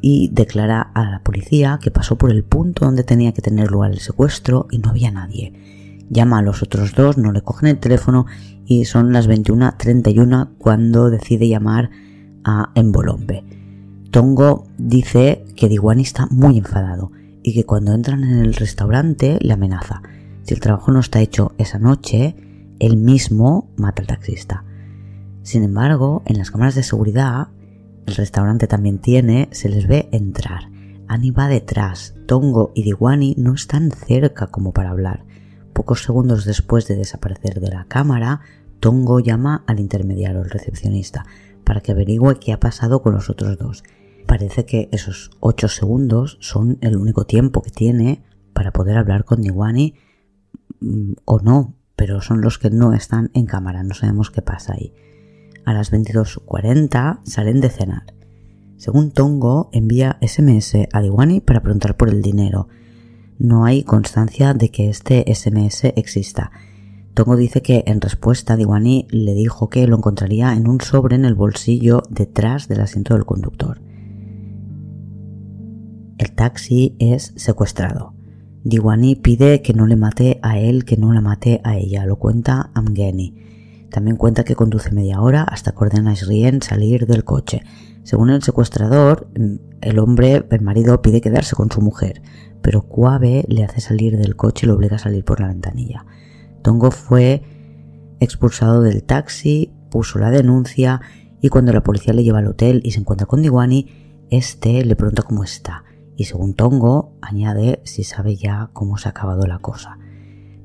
y 0.00 0.28
declara 0.32 0.80
a 0.80 1.10
la 1.10 1.22
policía 1.22 1.78
que 1.80 1.90
pasó 1.90 2.16
por 2.16 2.30
el 2.30 2.44
punto 2.44 2.84
donde 2.84 3.04
tenía 3.04 3.32
que 3.32 3.42
tener 3.42 3.70
lugar 3.70 3.92
el 3.92 4.00
secuestro 4.00 4.66
y 4.70 4.78
no 4.78 4.90
había 4.90 5.10
nadie. 5.10 5.52
Llama 6.08 6.38
a 6.38 6.42
los 6.42 6.62
otros 6.62 6.94
dos, 6.94 7.18
no 7.18 7.32
le 7.32 7.42
cogen 7.42 7.68
el 7.68 7.78
teléfono 7.78 8.26
y 8.64 8.84
son 8.84 9.12
las 9.12 9.28
21.31 9.28 10.56
cuando 10.58 11.10
decide 11.10 11.48
llamar 11.48 11.90
a 12.44 12.70
Embolombe. 12.74 13.44
Tongo 14.10 14.66
dice 14.78 15.44
que 15.56 15.68
Diwani 15.68 16.02
está 16.02 16.26
muy 16.30 16.58
enfadado 16.58 17.10
y 17.42 17.54
que 17.54 17.64
cuando 17.64 17.92
entran 17.92 18.24
en 18.24 18.38
el 18.38 18.54
restaurante 18.54 19.38
le 19.40 19.52
amenaza. 19.52 20.02
Si 20.42 20.54
el 20.54 20.60
trabajo 20.60 20.92
no 20.92 21.00
está 21.00 21.20
hecho 21.20 21.52
esa 21.58 21.78
noche, 21.78 22.36
él 22.78 22.96
mismo 22.96 23.70
mata 23.76 24.02
al 24.02 24.08
taxista. 24.08 24.64
Sin 25.42 25.62
embargo, 25.62 26.22
en 26.26 26.38
las 26.38 26.50
cámaras 26.50 26.74
de 26.74 26.82
seguridad, 26.82 27.48
el 28.06 28.14
restaurante 28.14 28.66
también 28.66 28.98
tiene, 28.98 29.48
se 29.52 29.68
les 29.68 29.86
ve 29.86 30.08
entrar. 30.12 30.70
Ani 31.08 31.30
va 31.30 31.48
detrás, 31.48 32.14
Tongo 32.26 32.72
y 32.74 32.82
Diwani 32.82 33.34
no 33.38 33.54
están 33.54 33.90
cerca 33.90 34.48
como 34.48 34.72
para 34.72 34.90
hablar. 34.90 35.24
Pocos 35.76 36.02
segundos 36.02 36.46
después 36.46 36.88
de 36.88 36.96
desaparecer 36.96 37.60
de 37.60 37.68
la 37.68 37.84
cámara, 37.84 38.40
Tongo 38.80 39.20
llama 39.20 39.62
al 39.66 39.78
intermediario, 39.78 40.40
el 40.40 40.48
recepcionista, 40.48 41.26
para 41.64 41.82
que 41.82 41.92
averigüe 41.92 42.40
qué 42.40 42.54
ha 42.54 42.58
pasado 42.58 43.02
con 43.02 43.12
los 43.12 43.28
otros 43.28 43.58
dos. 43.58 43.84
Parece 44.26 44.64
que 44.64 44.88
esos 44.90 45.32
ocho 45.38 45.68
segundos 45.68 46.38
son 46.40 46.78
el 46.80 46.96
único 46.96 47.26
tiempo 47.26 47.60
que 47.60 47.70
tiene 47.70 48.24
para 48.54 48.72
poder 48.72 48.96
hablar 48.96 49.26
con 49.26 49.42
Diwani 49.42 49.96
mm, 50.80 51.12
o 51.26 51.40
no, 51.40 51.74
pero 51.94 52.22
son 52.22 52.40
los 52.40 52.58
que 52.58 52.70
no 52.70 52.94
están 52.94 53.30
en 53.34 53.44
cámara, 53.44 53.82
no 53.82 53.92
sabemos 53.92 54.30
qué 54.30 54.40
pasa 54.40 54.72
ahí. 54.72 54.94
A 55.66 55.74
las 55.74 55.92
22.40 55.92 57.20
salen 57.24 57.60
de 57.60 57.68
cenar. 57.68 58.14
Según 58.78 59.10
Tongo, 59.10 59.68
envía 59.74 60.16
SMS 60.22 60.74
a 60.90 61.02
Diwani 61.02 61.42
para 61.42 61.60
preguntar 61.60 61.98
por 61.98 62.08
el 62.08 62.22
dinero, 62.22 62.66
no 63.38 63.64
hay 63.64 63.82
constancia 63.82 64.54
de 64.54 64.70
que 64.70 64.88
este 64.88 65.24
SMS 65.34 65.84
exista. 65.96 66.50
Tongo 67.14 67.36
dice 67.36 67.62
que 67.62 67.84
en 67.86 68.00
respuesta 68.00 68.56
Diwani 68.56 69.06
le 69.10 69.34
dijo 69.34 69.68
que 69.70 69.86
lo 69.86 69.96
encontraría 69.96 70.52
en 70.52 70.68
un 70.68 70.80
sobre 70.80 71.16
en 71.16 71.24
el 71.24 71.34
bolsillo 71.34 72.02
detrás 72.10 72.68
del 72.68 72.80
asiento 72.80 73.14
del 73.14 73.24
conductor. 73.24 73.80
El 76.18 76.32
taxi 76.32 76.96
es 76.98 77.32
secuestrado. 77.36 78.14
Diwani 78.64 79.16
pide 79.16 79.62
que 79.62 79.74
no 79.74 79.86
le 79.86 79.96
mate 79.96 80.40
a 80.42 80.58
él, 80.58 80.84
que 80.84 80.96
no 80.96 81.12
la 81.12 81.20
mate 81.20 81.60
a 81.62 81.76
ella, 81.76 82.04
lo 82.04 82.16
cuenta 82.16 82.70
Amgeni. 82.74 83.34
También 83.90 84.16
cuenta 84.16 84.44
que 84.44 84.56
conduce 84.56 84.90
media 84.90 85.20
hora 85.20 85.42
hasta 85.42 85.72
que 85.72 85.78
ordena 85.78 86.12
a 86.12 86.16
salir 86.60 87.06
del 87.06 87.24
coche. 87.24 87.62
Según 88.06 88.30
el 88.30 88.40
secuestrador, 88.40 89.28
el 89.80 89.98
hombre, 89.98 90.46
el 90.48 90.60
marido, 90.60 91.02
pide 91.02 91.20
quedarse 91.20 91.56
con 91.56 91.72
su 91.72 91.80
mujer, 91.80 92.22
pero 92.62 92.82
Kuabe 92.82 93.44
le 93.48 93.64
hace 93.64 93.80
salir 93.80 94.16
del 94.16 94.36
coche 94.36 94.64
y 94.64 94.68
lo 94.68 94.76
obliga 94.76 94.94
a 94.94 95.00
salir 95.00 95.24
por 95.24 95.40
la 95.40 95.48
ventanilla. 95.48 96.06
Tongo 96.62 96.92
fue 96.92 97.42
expulsado 98.20 98.82
del 98.82 99.02
taxi, 99.02 99.72
puso 99.90 100.20
la 100.20 100.30
denuncia 100.30 101.00
y 101.40 101.48
cuando 101.48 101.72
la 101.72 101.82
policía 101.82 102.12
le 102.12 102.22
lleva 102.22 102.38
al 102.38 102.46
hotel 102.46 102.80
y 102.84 102.92
se 102.92 103.00
encuentra 103.00 103.26
con 103.26 103.42
Diwani, 103.42 103.88
este 104.30 104.84
le 104.84 104.94
pregunta 104.94 105.24
cómo 105.24 105.42
está 105.42 105.82
y 106.14 106.26
según 106.26 106.54
Tongo 106.54 107.18
añade 107.20 107.80
si 107.82 108.04
sabe 108.04 108.36
ya 108.36 108.70
cómo 108.72 108.98
se 108.98 109.08
ha 109.08 109.10
acabado 109.10 109.48
la 109.48 109.58
cosa. 109.58 109.98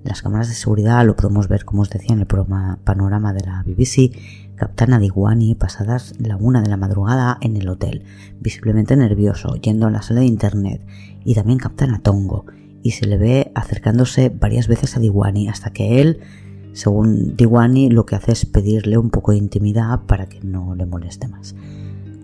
las 0.04 0.22
cámaras 0.22 0.48
de 0.48 0.54
seguridad 0.54 1.04
lo 1.08 1.16
podemos 1.16 1.48
ver, 1.48 1.66
como 1.66 1.82
os 1.82 1.90
decía, 1.90 2.14
en 2.14 2.20
el 2.20 2.28
panorama 2.28 3.34
de 3.34 3.46
la 3.48 3.64
BBC, 3.64 4.16
captan 4.62 4.94
a 4.94 5.00
Diwani 5.00 5.56
pasadas 5.56 6.14
la 6.20 6.38
una 6.38 6.62
de 6.62 6.70
la 6.70 6.78
madrugada 6.78 7.40
en 7.42 7.58
el 7.58 7.68
hotel, 7.68 8.04
visiblemente 8.40 8.96
nervioso, 8.96 9.56
yendo 9.56 9.88
a 9.88 9.90
la 9.90 10.04
sala 10.04 10.20
de 10.20 10.28
internet, 10.28 10.86
y 11.26 11.34
también 11.34 11.58
captan 11.58 11.96
a 11.96 12.00
Tongo, 12.04 12.46
y 12.84 12.92
se 12.92 13.08
le 13.08 13.18
ve 13.18 13.52
acercándose 13.56 14.30
varias 14.30 14.68
veces 14.68 14.96
a 14.96 15.00
Diwani 15.00 15.50
hasta 15.50 15.72
que 15.72 16.00
él, 16.00 16.20
según 16.74 17.36
Diwani, 17.36 17.90
lo 17.90 18.06
que 18.06 18.16
hace 18.16 18.34
es 18.34 18.46
pedirle 18.46 19.00
un 19.00 19.10
poco 19.10 19.32
de 19.32 19.40
intimidad 19.40 20.02
para 20.06 20.28
que 20.28 20.42
no 20.42 20.76
le 20.76 20.86
moleste 20.86 21.28
más. 21.28 21.56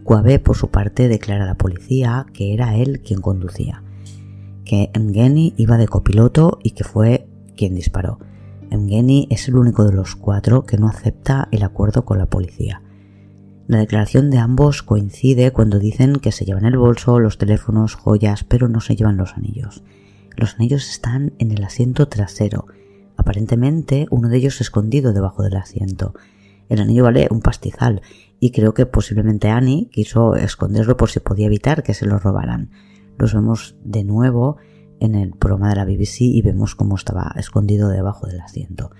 Kuabe, 0.03 0.37
por 0.37 0.55
su 0.55 0.69
parte, 0.69 1.07
declara 1.07 1.45
a 1.45 1.47
la 1.47 1.57
policía 1.57 2.27
que 2.33 2.53
era 2.53 2.75
él 2.75 3.01
quien 3.03 3.19
conducía, 3.19 3.81
que 4.63 4.91
Mgeni 4.93 5.55
iba 5.57 5.77
de 5.77 5.87
copiloto 5.87 6.59
y 6.61 6.71
que 6.71 6.83
fue 6.83 7.27
quien 7.55 7.73
disparó. 7.73 8.19
Mgeni 8.71 9.27
es 9.29 9.47
el 9.47 9.55
único 9.55 9.83
de 9.85 9.93
los 9.93 10.15
cuatro 10.15 10.65
que 10.65 10.77
no 10.77 10.87
acepta 10.87 11.47
el 11.51 11.63
acuerdo 11.63 12.05
con 12.05 12.17
la 12.17 12.25
policía. 12.25 12.81
La 13.67 13.79
declaración 13.79 14.29
de 14.29 14.37
ambos 14.37 14.81
coincide 14.81 15.51
cuando 15.51 15.77
dicen 15.77 16.15
que 16.15 16.31
se 16.31 16.45
llevan 16.45 16.65
el 16.65 16.77
bolso, 16.77 17.19
los 17.19 17.37
teléfonos, 17.37 17.95
joyas, 17.95 18.43
pero 18.43 18.69
no 18.69 18.79
se 18.79 18.95
llevan 18.95 19.17
los 19.17 19.33
anillos. 19.33 19.83
Los 20.37 20.55
anillos 20.55 20.89
están 20.89 21.33
en 21.39 21.51
el 21.51 21.63
asiento 21.63 22.07
trasero, 22.07 22.65
aparentemente 23.17 24.07
uno 24.09 24.29
de 24.29 24.37
ellos 24.37 24.61
escondido 24.61 25.11
debajo 25.11 25.43
del 25.43 25.57
asiento. 25.57 26.13
El 26.69 26.79
anillo 26.79 27.03
vale 27.03 27.27
un 27.29 27.41
pastizal 27.41 28.01
y 28.39 28.51
creo 28.51 28.73
que 28.73 28.85
posiblemente 28.85 29.49
Annie 29.49 29.89
quiso 29.91 30.35
esconderlo 30.35 30.95
por 30.95 31.09
si 31.09 31.19
podía 31.19 31.47
evitar 31.47 31.83
que 31.83 31.93
se 31.93 32.05
lo 32.05 32.19
robaran. 32.19 32.71
Los 33.17 33.33
vemos 33.33 33.75
de 33.83 34.03
nuevo 34.03 34.57
en 34.99 35.15
el 35.15 35.31
programa 35.31 35.69
de 35.69 35.75
la 35.75 35.85
BBC 35.85 36.21
y 36.21 36.41
vemos 36.41 36.75
cómo 36.75 36.95
estaba 36.95 37.33
escondido 37.37 37.89
debajo 37.89 38.27
del 38.27 38.41
asiento. 38.41 38.91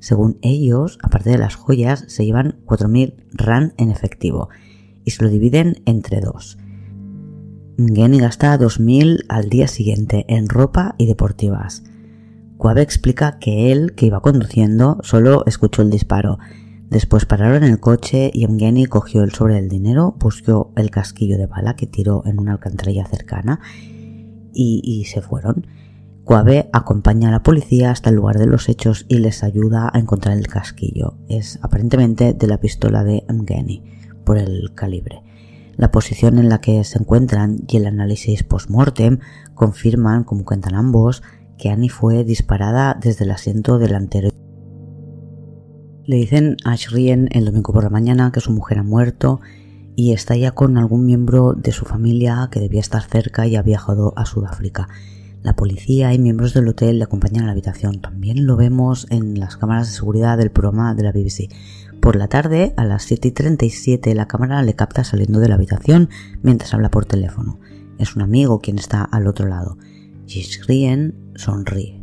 Según 0.00 0.38
ellos, 0.42 0.98
aparte 1.02 1.30
de 1.30 1.38
las 1.38 1.54
joyas, 1.54 2.04
se 2.08 2.26
llevan 2.26 2.58
4.000 2.66 3.14
RAN 3.32 3.72
en 3.78 3.90
efectivo 3.90 4.50
y 5.04 5.12
se 5.12 5.24
lo 5.24 5.30
dividen 5.30 5.82
entre 5.86 6.20
dos. 6.20 6.58
Geni 7.78 8.20
gasta 8.20 8.58
2.000 8.58 9.24
al 9.28 9.48
día 9.48 9.66
siguiente 9.66 10.26
en 10.28 10.48
ropa 10.48 10.94
y 10.98 11.06
deportivas. 11.06 11.82
Kuabe 12.58 12.82
explica 12.82 13.38
que 13.38 13.72
él, 13.72 13.94
que 13.94 14.06
iba 14.06 14.20
conduciendo, 14.20 14.98
solo 15.02 15.44
escuchó 15.46 15.82
el 15.82 15.90
disparo. 15.90 16.38
Después 16.88 17.26
pararon 17.26 17.64
el 17.64 17.80
coche 17.80 18.30
y 18.32 18.46
Mgeni 18.46 18.86
cogió 18.86 19.24
el 19.24 19.32
sobre 19.32 19.54
del 19.54 19.68
dinero, 19.68 20.14
buscó 20.20 20.72
el 20.76 20.90
casquillo 20.90 21.36
de 21.38 21.46
bala 21.46 21.76
que 21.76 21.86
tiró 21.86 22.22
en 22.26 22.38
una 22.38 22.52
alcantarilla 22.52 23.06
cercana 23.06 23.60
y, 24.54 25.04
se 25.04 25.20
fueron. 25.20 25.66
Quabe 26.24 26.70
acompaña 26.72 27.28
a 27.28 27.32
la 27.32 27.42
policía 27.42 27.90
hasta 27.90 28.10
el 28.10 28.16
lugar 28.16 28.38
de 28.38 28.46
los 28.46 28.68
hechos 28.68 29.04
y 29.08 29.18
les 29.18 29.44
ayuda 29.44 29.90
a 29.92 29.98
encontrar 29.98 30.38
el 30.38 30.46
casquillo. 30.46 31.18
Es 31.28 31.58
aparentemente 31.62 32.32
de 32.32 32.46
la 32.46 32.58
pistola 32.58 33.04
de 33.04 33.24
Mgeni, 33.28 33.82
por 34.24 34.38
el 34.38 34.72
calibre. 34.74 35.22
La 35.76 35.90
posición 35.90 36.38
en 36.38 36.48
la 36.48 36.60
que 36.60 36.82
se 36.84 36.98
encuentran 36.98 37.64
y 37.68 37.76
el 37.76 37.86
análisis 37.86 38.42
post-mortem 38.42 39.18
confirman, 39.54 40.24
como 40.24 40.44
cuentan 40.44 40.74
ambos, 40.74 41.22
que 41.58 41.70
Annie 41.70 41.88
fue 41.88 42.24
disparada 42.24 42.96
desde 43.00 43.24
el 43.24 43.32
asiento 43.32 43.78
delantero 43.78 44.30
le 46.06 46.16
dicen 46.16 46.56
a 46.64 46.76
Shrien 46.76 47.28
el 47.32 47.46
domingo 47.46 47.72
por 47.72 47.84
la 47.84 47.90
mañana 47.90 48.30
que 48.30 48.40
su 48.40 48.52
mujer 48.52 48.78
ha 48.78 48.82
muerto 48.82 49.40
y 49.96 50.12
está 50.12 50.36
ya 50.36 50.52
con 50.52 50.78
algún 50.78 51.06
miembro 51.06 51.52
de 51.52 51.72
su 51.72 51.84
familia 51.84 52.48
que 52.50 52.60
debía 52.60 52.80
estar 52.80 53.02
cerca 53.02 53.46
y 53.46 53.56
ha 53.56 53.62
viajado 53.62 54.12
a 54.16 54.26
Sudáfrica. 54.26 54.88
La 55.42 55.56
policía 55.56 56.12
y 56.14 56.18
miembros 56.18 56.54
del 56.54 56.68
hotel 56.68 56.98
le 56.98 57.04
acompañan 57.04 57.44
a 57.44 57.46
la 57.46 57.52
habitación. 57.52 58.00
También 58.00 58.46
lo 58.46 58.56
vemos 58.56 59.06
en 59.10 59.38
las 59.38 59.56
cámaras 59.56 59.88
de 59.88 59.94
seguridad 59.94 60.38
del 60.38 60.50
programa 60.50 60.94
de 60.94 61.02
la 61.02 61.12
BBC. 61.12 61.50
Por 62.00 62.16
la 62.16 62.28
tarde, 62.28 62.72
a 62.76 62.84
las 62.84 63.02
7 63.04 63.28
y 63.28 63.30
37, 63.32 64.14
la 64.14 64.26
cámara 64.26 64.62
le 64.62 64.74
capta 64.74 65.04
saliendo 65.04 65.40
de 65.40 65.48
la 65.48 65.56
habitación 65.56 66.08
mientras 66.42 66.72
habla 66.72 66.90
por 66.90 67.04
teléfono. 67.04 67.58
Es 67.98 68.16
un 68.16 68.22
amigo 68.22 68.60
quien 68.60 68.78
está 68.78 69.04
al 69.04 69.26
otro 69.26 69.46
lado. 69.46 69.76
Shrien 70.26 71.14
sonríe. 71.34 72.00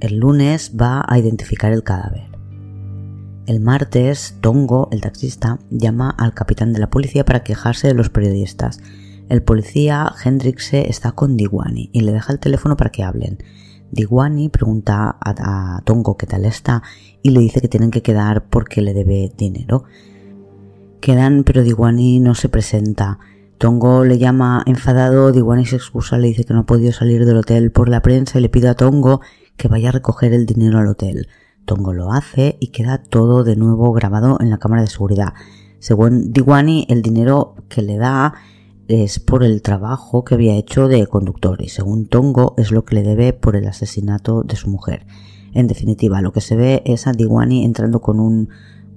El 0.00 0.18
lunes 0.18 0.72
va 0.80 1.04
a 1.06 1.18
identificar 1.18 1.72
el 1.72 1.82
cadáver. 1.82 2.31
El 3.44 3.58
martes, 3.58 4.36
Tongo, 4.40 4.88
el 4.92 5.00
taxista, 5.00 5.58
llama 5.68 6.10
al 6.10 6.32
capitán 6.32 6.72
de 6.72 6.78
la 6.78 6.90
policía 6.90 7.24
para 7.24 7.42
quejarse 7.42 7.88
de 7.88 7.94
los 7.94 8.08
periodistas. 8.08 8.80
El 9.28 9.42
policía 9.42 10.12
Hendrikse 10.24 10.88
está 10.88 11.10
con 11.10 11.36
Diwani 11.36 11.90
y 11.92 12.02
le 12.02 12.12
deja 12.12 12.32
el 12.32 12.38
teléfono 12.38 12.76
para 12.76 12.90
que 12.90 13.02
hablen. 13.02 13.38
Diwani 13.90 14.48
pregunta 14.48 15.16
a, 15.20 15.76
a, 15.76 15.82
Tongo 15.82 16.16
qué 16.16 16.26
tal 16.26 16.44
está 16.44 16.84
y 17.20 17.30
le 17.30 17.40
dice 17.40 17.60
que 17.60 17.66
tienen 17.66 17.90
que 17.90 18.02
quedar 18.02 18.44
porque 18.48 18.80
le 18.80 18.94
debe 18.94 19.32
dinero. 19.36 19.84
Quedan, 21.00 21.42
pero 21.42 21.64
Diwani 21.64 22.20
no 22.20 22.36
se 22.36 22.48
presenta. 22.48 23.18
Tongo 23.58 24.04
le 24.04 24.18
llama 24.18 24.62
enfadado, 24.66 25.32
Diwani 25.32 25.66
se 25.66 25.76
excusa, 25.76 26.16
le 26.16 26.28
dice 26.28 26.44
que 26.44 26.54
no 26.54 26.60
ha 26.60 26.66
podido 26.66 26.92
salir 26.92 27.26
del 27.26 27.38
hotel 27.38 27.72
por 27.72 27.88
la 27.88 28.02
prensa 28.02 28.38
y 28.38 28.42
le 28.42 28.48
pide 28.48 28.68
a 28.68 28.74
Tongo 28.74 29.20
que 29.56 29.66
vaya 29.66 29.88
a 29.88 29.92
recoger 29.92 30.32
el 30.32 30.46
dinero 30.46 30.78
al 30.78 30.86
hotel. 30.86 31.26
Tongo 31.64 31.92
lo 31.92 32.12
hace 32.12 32.56
y 32.60 32.68
queda 32.68 32.98
todo 32.98 33.44
de 33.44 33.56
nuevo 33.56 33.92
grabado 33.92 34.38
en 34.40 34.50
la 34.50 34.58
cámara 34.58 34.82
de 34.82 34.88
seguridad. 34.88 35.34
Según 35.78 36.32
Diwani, 36.32 36.86
el 36.88 37.02
dinero 37.02 37.54
que 37.68 37.82
le 37.82 37.96
da 37.96 38.34
es 38.88 39.20
por 39.20 39.42
el 39.42 39.62
trabajo 39.62 40.24
que 40.24 40.34
había 40.34 40.56
hecho 40.56 40.88
de 40.88 41.06
conductor 41.06 41.62
y 41.62 41.68
según 41.68 42.06
Tongo 42.06 42.54
es 42.58 42.70
lo 42.70 42.84
que 42.84 42.96
le 42.96 43.02
debe 43.02 43.32
por 43.32 43.56
el 43.56 43.66
asesinato 43.66 44.42
de 44.42 44.56
su 44.56 44.68
mujer. 44.68 45.06
En 45.54 45.66
definitiva, 45.66 46.20
lo 46.20 46.32
que 46.32 46.40
se 46.40 46.56
ve 46.56 46.82
es 46.84 47.06
a 47.06 47.12
Diwani 47.12 47.64
entrando 47.64 48.00
con 48.00 48.20
un 48.20 48.48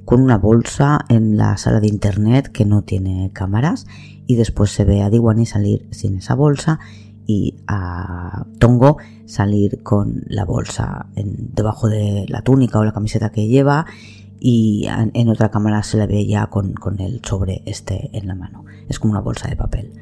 con 0.06 0.22
una 0.22 0.38
bolsa 0.38 1.00
en 1.10 1.36
la 1.36 1.58
sala 1.58 1.80
de 1.80 1.88
internet 1.88 2.50
que 2.52 2.64
no 2.64 2.84
tiene 2.84 3.32
cámaras 3.34 3.88
y 4.28 4.36
después 4.36 4.70
se 4.70 4.86
ve 4.86 5.02
a 5.02 5.10
Diwani 5.10 5.48
salir 5.48 5.88
sin 5.92 6.18
esa 6.18 6.36
bolsa 6.36 6.80
y 7.26 7.56
a 7.68 8.46
Tongo 8.60 8.98
salir 9.26 9.82
con 9.84 10.24
la 10.28 10.46
bolsa 10.46 11.08
en, 11.16 11.54
debajo 11.54 11.88
de 11.88 12.26
la 12.28 12.42
túnica 12.42 12.80
o 12.80 12.86
la 12.86 12.94
camiseta 12.94 13.32
que 13.32 13.48
lleva 13.48 13.86
y 14.40 14.88
en 14.90 15.30
otra 15.30 15.50
cámara 15.50 15.82
se 15.82 15.98
la 15.98 16.06
ve 16.06 16.26
ya 16.28 16.48
con, 16.48 16.74
con 16.74 17.00
el 17.00 17.22
sobre 17.24 17.64
este 17.66 18.10
en 18.14 18.28
la 18.28 18.36
mano. 18.36 18.66
Es 18.88 19.00
como 19.00 19.12
una 19.12 19.22
bolsa 19.22 19.48
de 19.48 19.56
papel. 19.56 19.94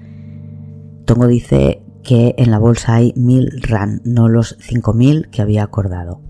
Tongo 1.06 1.28
dice 1.28 1.84
que 2.04 2.36
en 2.38 2.52
la 2.52 2.60
bolsa 2.60 2.96
hay 2.96 3.14
mil 3.16 3.62
RAN, 3.62 4.02
no 4.04 4.28
los 4.28 4.58
5000 4.60 5.30
que 5.30 5.42
había 5.42 5.64
acordado. 5.64 6.22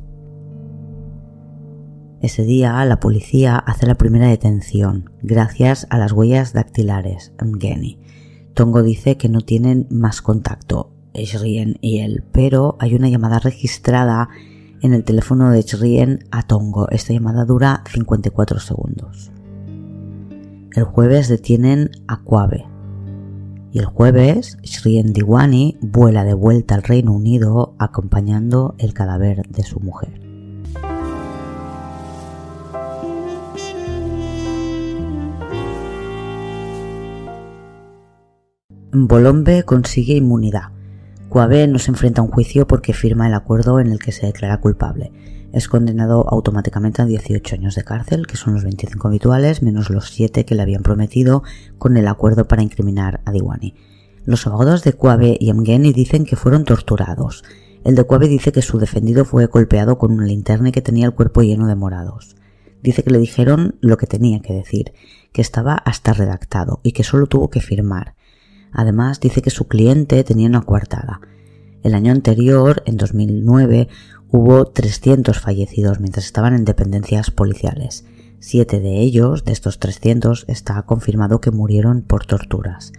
Ese 2.21 2.43
día 2.43 2.85
la 2.85 2.99
policía 2.99 3.57
hace 3.57 3.85
la 3.85 3.95
primera 3.95 4.27
detención, 4.27 5.09
gracias 5.21 5.87
a 5.89 5.97
las 5.97 6.13
huellas 6.13 6.53
dactilares, 6.53 7.33
Mgeni. 7.43 7.99
Tongo 8.53 8.83
dice 8.83 9.17
que 9.17 9.29
no 9.29 9.41
tienen 9.41 9.87
más 9.89 10.21
contacto, 10.21 10.91
Shrien 11.13 11.77
y 11.81 11.99
él, 11.99 12.23
pero 12.31 12.75
hay 12.79 12.95
una 12.95 13.09
llamada 13.09 13.39
registrada 13.39 14.29
en 14.81 14.93
el 14.93 15.03
teléfono 15.03 15.51
de 15.51 15.61
Shrien 15.61 16.25
a 16.31 16.43
Tongo. 16.43 16.89
Esta 16.89 17.13
llamada 17.13 17.45
dura 17.45 17.83
54 17.89 18.59
segundos. 18.59 19.31
El 20.75 20.83
jueves 20.83 21.29
detienen 21.29 21.91
a 22.07 22.23
Quabe. 22.23 22.65
Y 23.71 23.79
el 23.79 23.85
jueves, 23.85 24.57
Shrien 24.61 25.13
Diwani 25.13 25.77
vuela 25.81 26.23
de 26.23 26.35
vuelta 26.35 26.75
al 26.75 26.83
Reino 26.83 27.11
Unido 27.11 27.75
acompañando 27.79 28.75
el 28.77 28.93
cadáver 28.93 29.47
de 29.49 29.63
su 29.63 29.79
mujer. 29.79 30.22
Bolombe 38.95 39.63
consigue 39.63 40.13
inmunidad. 40.13 40.69
Quabe 41.27 41.67
no 41.67 41.79
se 41.79 41.89
enfrenta 41.89 42.21
a 42.21 42.23
un 42.23 42.29
juicio 42.29 42.67
porque 42.67 42.93
firma 42.93 43.25
el 43.25 43.33
acuerdo 43.33 43.79
en 43.79 43.87
el 43.87 43.97
que 43.97 44.11
se 44.11 44.27
declara 44.27 44.59
culpable. 44.59 45.11
Es 45.51 45.67
condenado 45.67 46.29
automáticamente 46.29 47.01
a 47.01 47.05
18 47.05 47.55
años 47.55 47.73
de 47.73 47.83
cárcel, 47.83 48.27
que 48.27 48.37
son 48.37 48.53
los 48.53 48.63
25 48.63 49.07
habituales, 49.07 49.63
menos 49.63 49.89
los 49.89 50.11
7 50.11 50.45
que 50.45 50.53
le 50.53 50.61
habían 50.61 50.83
prometido 50.83 51.41
con 51.79 51.97
el 51.97 52.07
acuerdo 52.07 52.47
para 52.47 52.61
incriminar 52.61 53.21
a 53.25 53.31
Diwani. 53.31 53.73
Los 54.25 54.45
abogados 54.45 54.83
de 54.83 54.93
Quabe 54.93 55.37
y 55.39 55.51
Mgeni 55.51 55.91
dicen 55.91 56.23
que 56.23 56.35
fueron 56.35 56.63
torturados. 56.63 57.43
El 57.83 57.95
de 57.95 58.03
Quabe 58.03 58.27
dice 58.27 58.51
que 58.51 58.61
su 58.61 58.77
defendido 58.77 59.25
fue 59.25 59.47
golpeado 59.47 59.97
con 59.97 60.11
una 60.11 60.27
linterna 60.27 60.69
y 60.69 60.71
que 60.71 60.83
tenía 60.83 61.07
el 61.07 61.15
cuerpo 61.15 61.41
lleno 61.41 61.65
de 61.65 61.73
morados. 61.73 62.35
Dice 62.83 63.01
que 63.01 63.09
le 63.09 63.17
dijeron 63.17 63.75
lo 63.81 63.97
que 63.97 64.05
tenía 64.05 64.39
que 64.41 64.53
decir, 64.53 64.93
que 65.31 65.41
estaba 65.41 65.73
hasta 65.73 66.13
redactado 66.13 66.79
y 66.83 66.91
que 66.91 67.03
solo 67.03 67.25
tuvo 67.25 67.49
que 67.49 67.59
firmar 67.59 68.13
Además, 68.73 69.19
dice 69.19 69.41
que 69.41 69.49
su 69.49 69.67
cliente 69.67 70.23
tenía 70.23 70.47
una 70.47 70.61
coartada. 70.61 71.21
El 71.83 71.95
año 71.95 72.11
anterior, 72.11 72.81
en 72.85 72.97
2009, 72.97 73.87
hubo 74.31 74.65
300 74.65 75.39
fallecidos 75.39 75.99
mientras 75.99 76.25
estaban 76.25 76.53
en 76.53 76.65
dependencias 76.65 77.29
policiales. 77.29 78.05
Siete 78.39 78.79
de 78.79 78.99
ellos, 78.99 79.45
de 79.45 79.53
estos 79.53 79.79
300, 79.79 80.45
está 80.47 80.81
confirmado 80.83 81.39
que 81.39 81.51
murieron 81.51 82.01
por 82.01 82.25
torturas. 82.25 82.91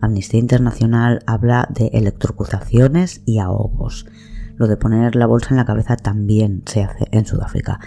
Amnistía 0.00 0.40
Internacional 0.40 1.22
habla 1.26 1.68
de 1.70 1.86
electrocutaciones 1.92 3.22
y 3.24 3.38
ahogos. 3.38 4.06
Lo 4.56 4.66
de 4.66 4.76
poner 4.76 5.14
la 5.14 5.26
bolsa 5.26 5.50
en 5.50 5.56
la 5.56 5.64
cabeza 5.64 5.96
también 5.96 6.62
se 6.66 6.82
hace 6.82 7.06
en 7.12 7.24
Sudáfrica. 7.24 7.78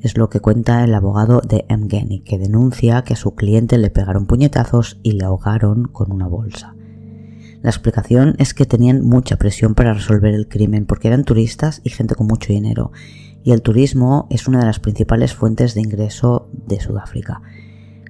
Es 0.00 0.18
lo 0.18 0.28
que 0.28 0.40
cuenta 0.40 0.82
el 0.82 0.94
abogado 0.94 1.40
de 1.40 1.64
Mgeni, 1.68 2.20
que 2.20 2.38
denuncia 2.38 3.02
que 3.02 3.14
a 3.14 3.16
su 3.16 3.34
cliente 3.34 3.78
le 3.78 3.90
pegaron 3.90 4.26
puñetazos 4.26 4.98
y 5.02 5.12
le 5.12 5.24
ahogaron 5.24 5.84
con 5.84 6.10
una 6.10 6.26
bolsa. 6.26 6.74
La 7.62 7.70
explicación 7.70 8.36
es 8.38 8.54
que 8.54 8.64
tenían 8.64 9.04
mucha 9.04 9.36
presión 9.36 9.74
para 9.74 9.92
resolver 9.92 10.34
el 10.34 10.48
crimen 10.48 10.86
porque 10.86 11.08
eran 11.08 11.24
turistas 11.24 11.82
y 11.84 11.90
gente 11.90 12.14
con 12.14 12.26
mucho 12.26 12.52
dinero, 12.52 12.90
y 13.42 13.52
el 13.52 13.62
turismo 13.62 14.26
es 14.30 14.48
una 14.48 14.60
de 14.60 14.66
las 14.66 14.80
principales 14.80 15.34
fuentes 15.34 15.74
de 15.74 15.82
ingreso 15.82 16.48
de 16.52 16.80
Sudáfrica. 16.80 17.42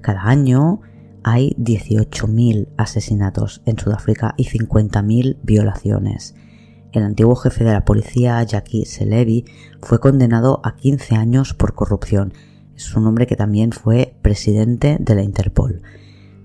Cada 0.01 0.23
año 0.23 0.81
hay 1.23 1.55
18.000 1.59 2.69
asesinatos 2.77 3.63
en 3.67 3.79
Sudáfrica 3.79 4.35
y 4.37 4.45
50.000 4.45 5.39
violaciones. 5.43 6.35
El 6.93 7.03
antiguo 7.03 7.37
jefe 7.37 7.65
de 7.65 7.73
la 7.73 7.85
policía, 7.85 8.43
Jackie 8.43 8.85
Selebi, 8.85 9.45
fue 9.81 10.01
condenado 10.01 10.61
a 10.65 10.77
15 10.77 11.17
años 11.17 11.55
por 11.55 11.75
corrupción. 11.75 12.33
Es 12.75 12.95
un 12.97 13.07
hombre 13.07 13.27
que 13.27 13.37
también 13.37 13.73
fue 13.73 14.17
presidente 14.23 14.97
de 14.99 15.15
la 15.15 15.23
Interpol. 15.23 15.83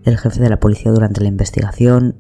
El 0.04 0.18
jefe 0.18 0.42
de 0.42 0.50
la 0.50 0.60
policía 0.60 0.92
durante 0.92 1.22
la 1.22 1.30
investigación 1.30 2.16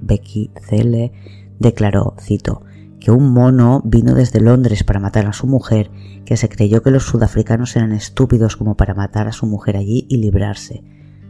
Becky 0.00 0.50
Cele 0.60 1.12
declaró, 1.58 2.14
cito, 2.20 2.62
que 3.00 3.10
un 3.10 3.32
mono 3.32 3.82
vino 3.84 4.14
desde 4.14 4.40
Londres 4.40 4.84
para 4.84 5.00
matar 5.00 5.26
a 5.26 5.32
su 5.32 5.46
mujer, 5.46 5.90
que 6.24 6.36
se 6.36 6.48
creyó 6.48 6.82
que 6.82 6.90
los 6.90 7.04
sudafricanos 7.04 7.74
eran 7.74 7.92
estúpidos 7.92 8.56
como 8.56 8.76
para 8.76 8.94
matar 8.94 9.26
a 9.26 9.32
su 9.32 9.46
mujer 9.46 9.76
allí 9.76 10.06
y 10.08 10.18
librarse. 10.18 10.84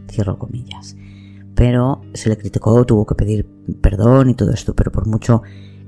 Cierro 0.07 0.37
comillas. 0.37 0.95
Pero 1.55 2.01
se 2.13 2.29
le 2.29 2.37
criticó, 2.37 2.85
tuvo 2.85 3.05
que 3.05 3.15
pedir 3.15 3.47
perdón 3.81 4.29
y 4.29 4.35
todo 4.35 4.51
esto, 4.51 4.75
pero 4.75 4.91
por 4.91 5.07
mucho 5.07 5.41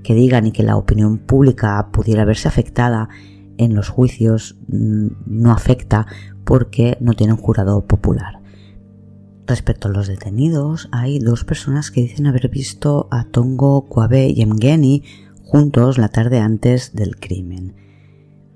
que 0.03 0.15
digan 0.15 0.47
y 0.47 0.51
que 0.51 0.63
la 0.63 0.75
opinión 0.75 1.17
pública 1.19 1.89
pudiera 1.91 2.25
verse 2.25 2.47
afectada 2.47 3.09
en 3.57 3.75
los 3.75 3.89
juicios, 3.89 4.57
mm, 4.67 5.07
no 5.25 5.51
afecta 5.51 6.07
porque 6.43 6.97
no 6.99 7.13
tienen 7.13 7.37
jurado 7.37 7.85
popular. 7.85 8.39
Respecto 9.47 9.87
a 9.87 9.91
los 9.91 10.07
detenidos, 10.07 10.89
hay 10.91 11.19
dos 11.19 11.43
personas 11.43 11.91
que 11.91 12.01
dicen 12.01 12.25
haber 12.25 12.49
visto 12.49 13.07
a 13.11 13.25
Tongo 13.25 13.85
Kwabe 13.87 14.27
y 14.27 14.43
Mgeni 14.45 15.03
juntos 15.43 15.99
la 15.99 16.09
tarde 16.09 16.39
antes 16.39 16.95
del 16.95 17.17
crimen. 17.17 17.75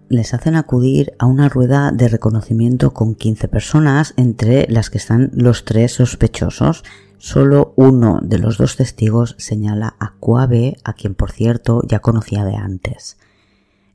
les 0.10 0.34
hacen 0.34 0.56
acudir 0.56 1.14
a 1.20 1.28
una 1.28 1.50
rueda 1.50 1.92
de 1.92 2.08
reconocimiento 2.08 2.96
con 2.96 3.14
15 3.14 3.48
personas, 3.48 4.16
entre 4.18 4.66
las 4.68 4.90
que 4.90 4.98
están 4.98 5.30
los 5.36 5.66
tres 5.66 5.92
sospechosos. 5.92 6.84
Solo 7.20 7.74
uno 7.76 8.20
de 8.24 8.40
los 8.40 8.58
dos 8.58 8.76
testigos 8.76 9.36
señala 9.38 9.96
a 10.00 10.16
Cuave, 10.20 10.78
a 10.84 10.94
quien 10.94 11.14
por 11.14 11.32
cierto 11.32 11.84
ya 11.88 12.00
conocía 12.00 12.44
de 12.44 12.56
antes. 12.56 13.18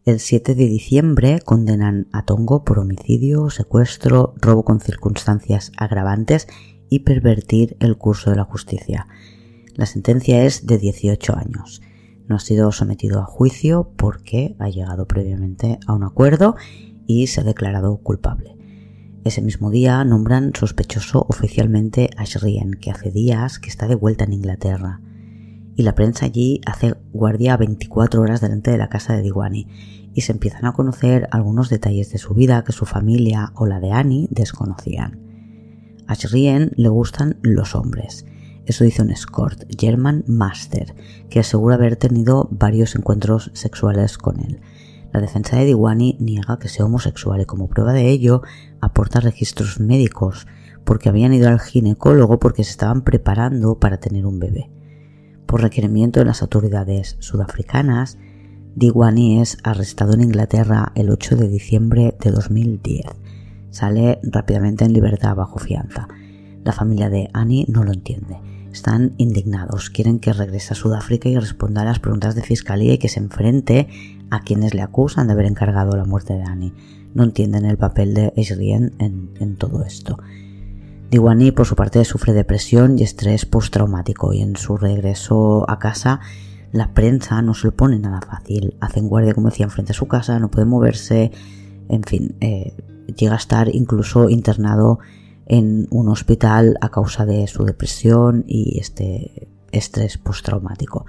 El 0.04 0.20
7 0.20 0.54
de 0.54 0.66
diciembre 0.66 1.40
condenan 1.44 2.06
a 2.12 2.24
Tongo 2.24 2.62
por 2.62 2.78
homicidio, 2.78 3.50
secuestro, 3.50 4.34
robo 4.36 4.64
con 4.64 4.78
circunstancias 4.78 5.72
agravantes 5.76 6.46
y 6.94 7.00
pervertir 7.00 7.76
el 7.80 7.96
curso 7.96 8.30
de 8.30 8.36
la 8.36 8.44
justicia. 8.44 9.08
La 9.74 9.84
sentencia 9.84 10.44
es 10.44 10.64
de 10.64 10.78
18 10.78 11.36
años. 11.36 11.82
No 12.28 12.36
ha 12.36 12.38
sido 12.38 12.70
sometido 12.70 13.20
a 13.20 13.24
juicio 13.24 13.90
porque 13.96 14.54
ha 14.60 14.68
llegado 14.68 15.08
previamente 15.08 15.80
a 15.88 15.92
un 15.92 16.04
acuerdo 16.04 16.54
y 17.08 17.26
se 17.26 17.40
ha 17.40 17.44
declarado 17.44 17.96
culpable. 17.96 18.56
Ese 19.24 19.42
mismo 19.42 19.70
día 19.72 20.04
nombran 20.04 20.52
sospechoso 20.54 21.26
oficialmente 21.28 22.10
a 22.16 22.24
Shrien, 22.24 22.74
que 22.74 22.92
hace 22.92 23.10
días 23.10 23.58
que 23.58 23.70
está 23.70 23.88
de 23.88 23.96
vuelta 23.96 24.22
en 24.22 24.34
Inglaterra. 24.34 25.00
Y 25.74 25.82
la 25.82 25.96
prensa 25.96 26.26
allí 26.26 26.60
hace 26.64 26.94
guardia 27.12 27.56
24 27.56 28.20
horas 28.22 28.40
delante 28.40 28.70
de 28.70 28.78
la 28.78 28.88
casa 28.88 29.16
de 29.16 29.22
Diwani 29.22 29.66
y 30.14 30.20
se 30.20 30.30
empiezan 30.30 30.66
a 30.66 30.74
conocer 30.74 31.26
algunos 31.32 31.70
detalles 31.70 32.12
de 32.12 32.18
su 32.18 32.34
vida 32.34 32.62
que 32.62 32.72
su 32.72 32.86
familia 32.86 33.50
o 33.56 33.66
la 33.66 33.80
de 33.80 33.90
Annie 33.90 34.28
desconocían. 34.30 35.33
A 36.06 36.14
Shrien 36.14 36.72
le 36.76 36.88
gustan 36.88 37.38
los 37.42 37.74
hombres 37.74 38.24
eso 38.66 38.84
dice 38.84 39.02
un 39.02 39.10
escort, 39.10 39.64
German 39.78 40.24
Master, 40.26 40.94
que 41.28 41.40
asegura 41.40 41.74
haber 41.74 41.96
tenido 41.96 42.48
varios 42.50 42.94
encuentros 42.94 43.50
sexuales 43.52 44.16
con 44.16 44.40
él. 44.40 44.60
La 45.12 45.20
defensa 45.20 45.56
de 45.56 45.66
Diwani 45.66 46.16
niega 46.18 46.58
que 46.58 46.68
sea 46.68 46.86
homosexual 46.86 47.40
y 47.42 47.44
como 47.44 47.68
prueba 47.68 47.92
de 47.92 48.08
ello 48.08 48.42
aporta 48.80 49.20
registros 49.20 49.80
médicos 49.80 50.46
porque 50.84 51.08
habían 51.08 51.34
ido 51.34 51.48
al 51.48 51.60
ginecólogo 51.60 52.38
porque 52.38 52.64
se 52.64 52.70
estaban 52.70 53.02
preparando 53.02 53.78
para 53.78 54.00
tener 54.00 54.26
un 54.26 54.40
bebé. 54.40 54.70
Por 55.46 55.62
requerimiento 55.62 56.20
de 56.20 56.26
las 56.26 56.42
autoridades 56.42 57.16
sudafricanas, 57.20 58.18
Diwani 58.74 59.40
es 59.40 59.58
arrestado 59.62 60.14
en 60.14 60.22
Inglaterra 60.22 60.92
el 60.94 61.10
8 61.10 61.36
de 61.36 61.48
diciembre 61.48 62.16
de 62.18 62.30
2010. 62.30 63.04
Sale 63.74 64.20
rápidamente 64.22 64.84
en 64.84 64.92
libertad 64.92 65.34
bajo 65.34 65.58
fianza. 65.58 66.08
La 66.62 66.72
familia 66.72 67.10
de 67.10 67.28
Annie 67.32 67.66
no 67.68 67.82
lo 67.82 67.92
entiende 67.92 68.38
están 68.74 69.14
indignados, 69.18 69.88
quieren 69.88 70.18
que 70.18 70.32
regrese 70.32 70.74
a 70.74 70.76
Sudáfrica 70.76 71.28
y 71.28 71.38
responda 71.38 71.82
a 71.82 71.84
las 71.84 72.00
preguntas 72.00 72.34
de 72.34 72.42
fiscalía 72.42 72.94
y 72.94 72.98
que 72.98 73.08
se 73.08 73.20
enfrente 73.20 73.88
a 74.30 74.40
quienes 74.40 74.74
le 74.74 74.82
acusan 74.82 75.28
de 75.28 75.32
haber 75.32 75.46
encargado 75.46 75.96
la 75.96 76.04
muerte 76.04 76.34
de 76.34 76.42
Annie. 76.42 76.74
No 77.14 77.22
entienden 77.22 77.66
el 77.66 77.78
papel 77.78 78.14
de 78.14 78.32
Esrien 78.36 78.92
en, 78.98 79.56
todo 79.56 79.84
esto. 79.84 80.18
Diwani, 81.08 81.52
por 81.52 81.66
su 81.66 81.76
parte, 81.76 82.04
sufre 82.04 82.32
depresión 82.32 82.98
y 82.98 83.04
estrés 83.04 83.46
postraumático 83.46 84.32
y 84.32 84.42
en 84.42 84.56
su 84.56 84.76
regreso 84.76 85.70
a 85.70 85.78
casa 85.78 86.18
la 86.72 86.92
prensa 86.92 87.40
no 87.42 87.54
se 87.54 87.68
lo 87.68 87.76
pone 87.76 88.00
nada 88.00 88.20
fácil. 88.22 88.74
Hacen 88.80 89.08
guardia, 89.08 89.34
como 89.34 89.50
decía, 89.50 89.68
frente 89.68 89.92
a 89.92 89.94
su 89.94 90.08
casa, 90.08 90.40
no 90.40 90.50
puede 90.50 90.66
moverse, 90.66 91.30
en 91.88 92.02
fin, 92.02 92.36
eh, 92.40 92.74
llega 93.16 93.34
a 93.34 93.38
estar 93.38 93.74
incluso 93.74 94.28
internado 94.28 94.98
en 95.46 95.86
un 95.90 96.08
hospital 96.08 96.76
a 96.80 96.88
causa 96.88 97.26
de 97.26 97.46
su 97.46 97.64
depresión 97.64 98.44
y 98.46 98.78
este 98.78 99.48
estrés 99.72 100.18
postraumático. 100.18 101.06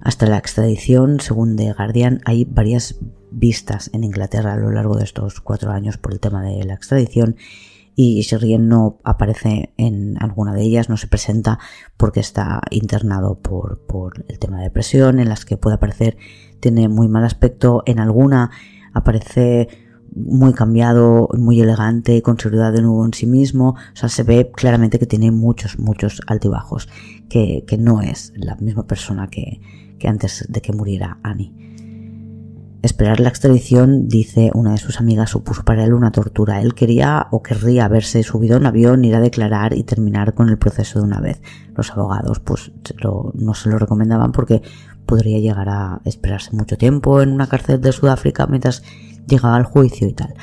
Hasta 0.00 0.26
la 0.26 0.38
extradición, 0.38 1.20
según 1.20 1.56
The 1.56 1.72
Guardian, 1.72 2.20
hay 2.24 2.44
varias 2.44 2.96
vistas 3.30 3.90
en 3.92 4.04
Inglaterra 4.04 4.54
a 4.54 4.56
lo 4.56 4.70
largo 4.70 4.96
de 4.96 5.04
estos 5.04 5.40
cuatro 5.40 5.70
años 5.70 5.98
por 5.98 6.12
el 6.12 6.20
tema 6.20 6.42
de 6.42 6.64
la 6.64 6.74
extradición 6.74 7.36
y 8.00 8.20
Sherrien 8.22 8.68
no 8.68 9.00
aparece 9.02 9.72
en 9.76 10.22
alguna 10.22 10.54
de 10.54 10.62
ellas, 10.62 10.88
no 10.88 10.96
se 10.96 11.08
presenta 11.08 11.58
porque 11.96 12.20
está 12.20 12.60
internado 12.70 13.40
por, 13.40 14.24
el 14.28 14.38
tema 14.38 14.58
de 14.58 14.64
depresión, 14.64 15.18
en 15.18 15.28
las 15.28 15.44
que 15.44 15.56
puede 15.56 15.74
aparecer 15.74 16.16
tiene 16.60 16.88
muy 16.88 17.08
mal 17.08 17.24
aspecto, 17.24 17.82
en 17.86 17.98
alguna 17.98 18.52
aparece 18.92 19.68
muy 20.14 20.52
cambiado, 20.52 21.28
muy 21.36 21.60
elegante, 21.60 22.22
con 22.22 22.38
seguridad 22.38 22.72
de 22.72 22.82
nuevo 22.82 23.04
en 23.04 23.12
sí 23.12 23.26
mismo. 23.26 23.70
O 23.70 23.96
sea, 23.96 24.08
se 24.08 24.22
ve 24.22 24.50
claramente 24.54 24.98
que 24.98 25.06
tiene 25.06 25.30
muchos, 25.30 25.78
muchos 25.78 26.20
altibajos, 26.26 26.88
que, 27.28 27.64
que 27.66 27.78
no 27.78 28.00
es 28.00 28.32
la 28.36 28.56
misma 28.56 28.86
persona 28.86 29.28
que, 29.28 29.60
que 29.98 30.08
antes 30.08 30.46
de 30.48 30.60
que 30.60 30.72
muriera 30.72 31.18
Annie. 31.22 31.52
Esperar 32.80 33.18
la 33.18 33.28
extradición, 33.28 34.06
dice 34.08 34.52
una 34.54 34.70
de 34.70 34.78
sus 34.78 35.00
amigas, 35.00 35.30
supuso 35.30 35.64
para 35.64 35.84
él 35.84 35.92
una 35.92 36.12
tortura. 36.12 36.60
Él 36.62 36.74
quería 36.74 37.26
o 37.32 37.42
querría 37.42 37.84
haberse 37.84 38.22
subido 38.22 38.54
a 38.54 38.60
un 38.60 38.66
avión, 38.66 39.04
ir 39.04 39.16
a 39.16 39.20
declarar 39.20 39.74
y 39.74 39.82
terminar 39.82 40.34
con 40.34 40.48
el 40.48 40.58
proceso 40.58 41.00
de 41.00 41.04
una 41.04 41.20
vez. 41.20 41.42
Los 41.76 41.90
abogados 41.90 42.38
pues 42.38 42.70
no 43.34 43.54
se 43.54 43.68
lo 43.68 43.78
recomendaban 43.78 44.30
porque 44.30 44.62
podría 45.08 45.40
llegar 45.40 45.68
a 45.68 46.00
esperarse 46.04 46.54
mucho 46.54 46.76
tiempo 46.76 47.20
en 47.22 47.32
una 47.32 47.48
cárcel 47.48 47.80
de 47.80 47.90
Sudáfrica 47.90 48.46
mientras 48.46 48.84
llegaba 49.26 49.56
al 49.56 49.64
juicio 49.64 50.06
y 50.06 50.12
tal. 50.12 50.34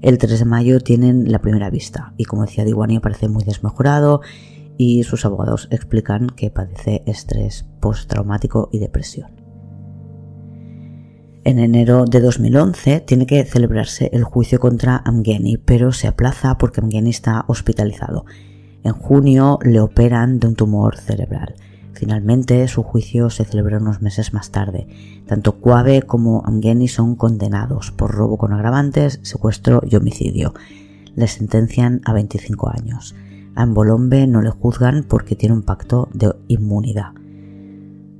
El 0.00 0.16
3 0.16 0.38
de 0.38 0.44
mayo 0.46 0.80
tienen 0.80 1.30
la 1.30 1.40
primera 1.40 1.68
vista 1.68 2.14
y 2.16 2.24
como 2.24 2.46
decía 2.46 2.64
Diwani 2.64 3.00
parece 3.00 3.28
muy 3.28 3.44
desmejorado 3.44 4.22
y 4.78 5.02
sus 5.02 5.24
abogados 5.24 5.68
explican 5.70 6.28
que 6.28 6.50
padece 6.50 7.02
estrés 7.06 7.66
postraumático 7.80 8.70
y 8.72 8.78
depresión. 8.78 9.42
En 11.44 11.58
enero 11.58 12.04
de 12.04 12.20
2011 12.20 13.00
tiene 13.00 13.26
que 13.26 13.44
celebrarse 13.44 14.08
el 14.12 14.22
juicio 14.22 14.60
contra 14.60 15.02
Amgeni, 15.04 15.56
pero 15.56 15.90
se 15.90 16.06
aplaza 16.06 16.56
porque 16.56 16.80
Amgeni 16.80 17.10
está 17.10 17.44
hospitalizado. 17.48 18.24
En 18.84 18.92
junio 18.92 19.58
le 19.62 19.80
operan 19.80 20.38
de 20.38 20.46
un 20.46 20.54
tumor 20.54 20.96
cerebral. 20.96 21.56
Finalmente, 22.02 22.66
su 22.66 22.82
juicio 22.82 23.30
se 23.30 23.44
celebra 23.44 23.78
unos 23.78 24.02
meses 24.02 24.34
más 24.34 24.50
tarde. 24.50 24.88
Tanto 25.28 25.60
Cuave 25.60 26.02
como 26.02 26.42
Amgeni 26.44 26.88
son 26.88 27.14
condenados 27.14 27.92
por 27.92 28.10
robo 28.10 28.38
con 28.38 28.52
agravantes, 28.52 29.20
secuestro 29.22 29.82
y 29.88 29.94
homicidio. 29.94 30.52
Le 31.14 31.28
sentencian 31.28 32.00
a 32.04 32.12
25 32.12 32.70
años. 32.70 33.14
A 33.54 33.64
Mbolombe 33.66 34.26
no 34.26 34.42
le 34.42 34.50
juzgan 34.50 35.04
porque 35.04 35.36
tiene 35.36 35.54
un 35.54 35.62
pacto 35.62 36.08
de 36.12 36.34
inmunidad. 36.48 37.12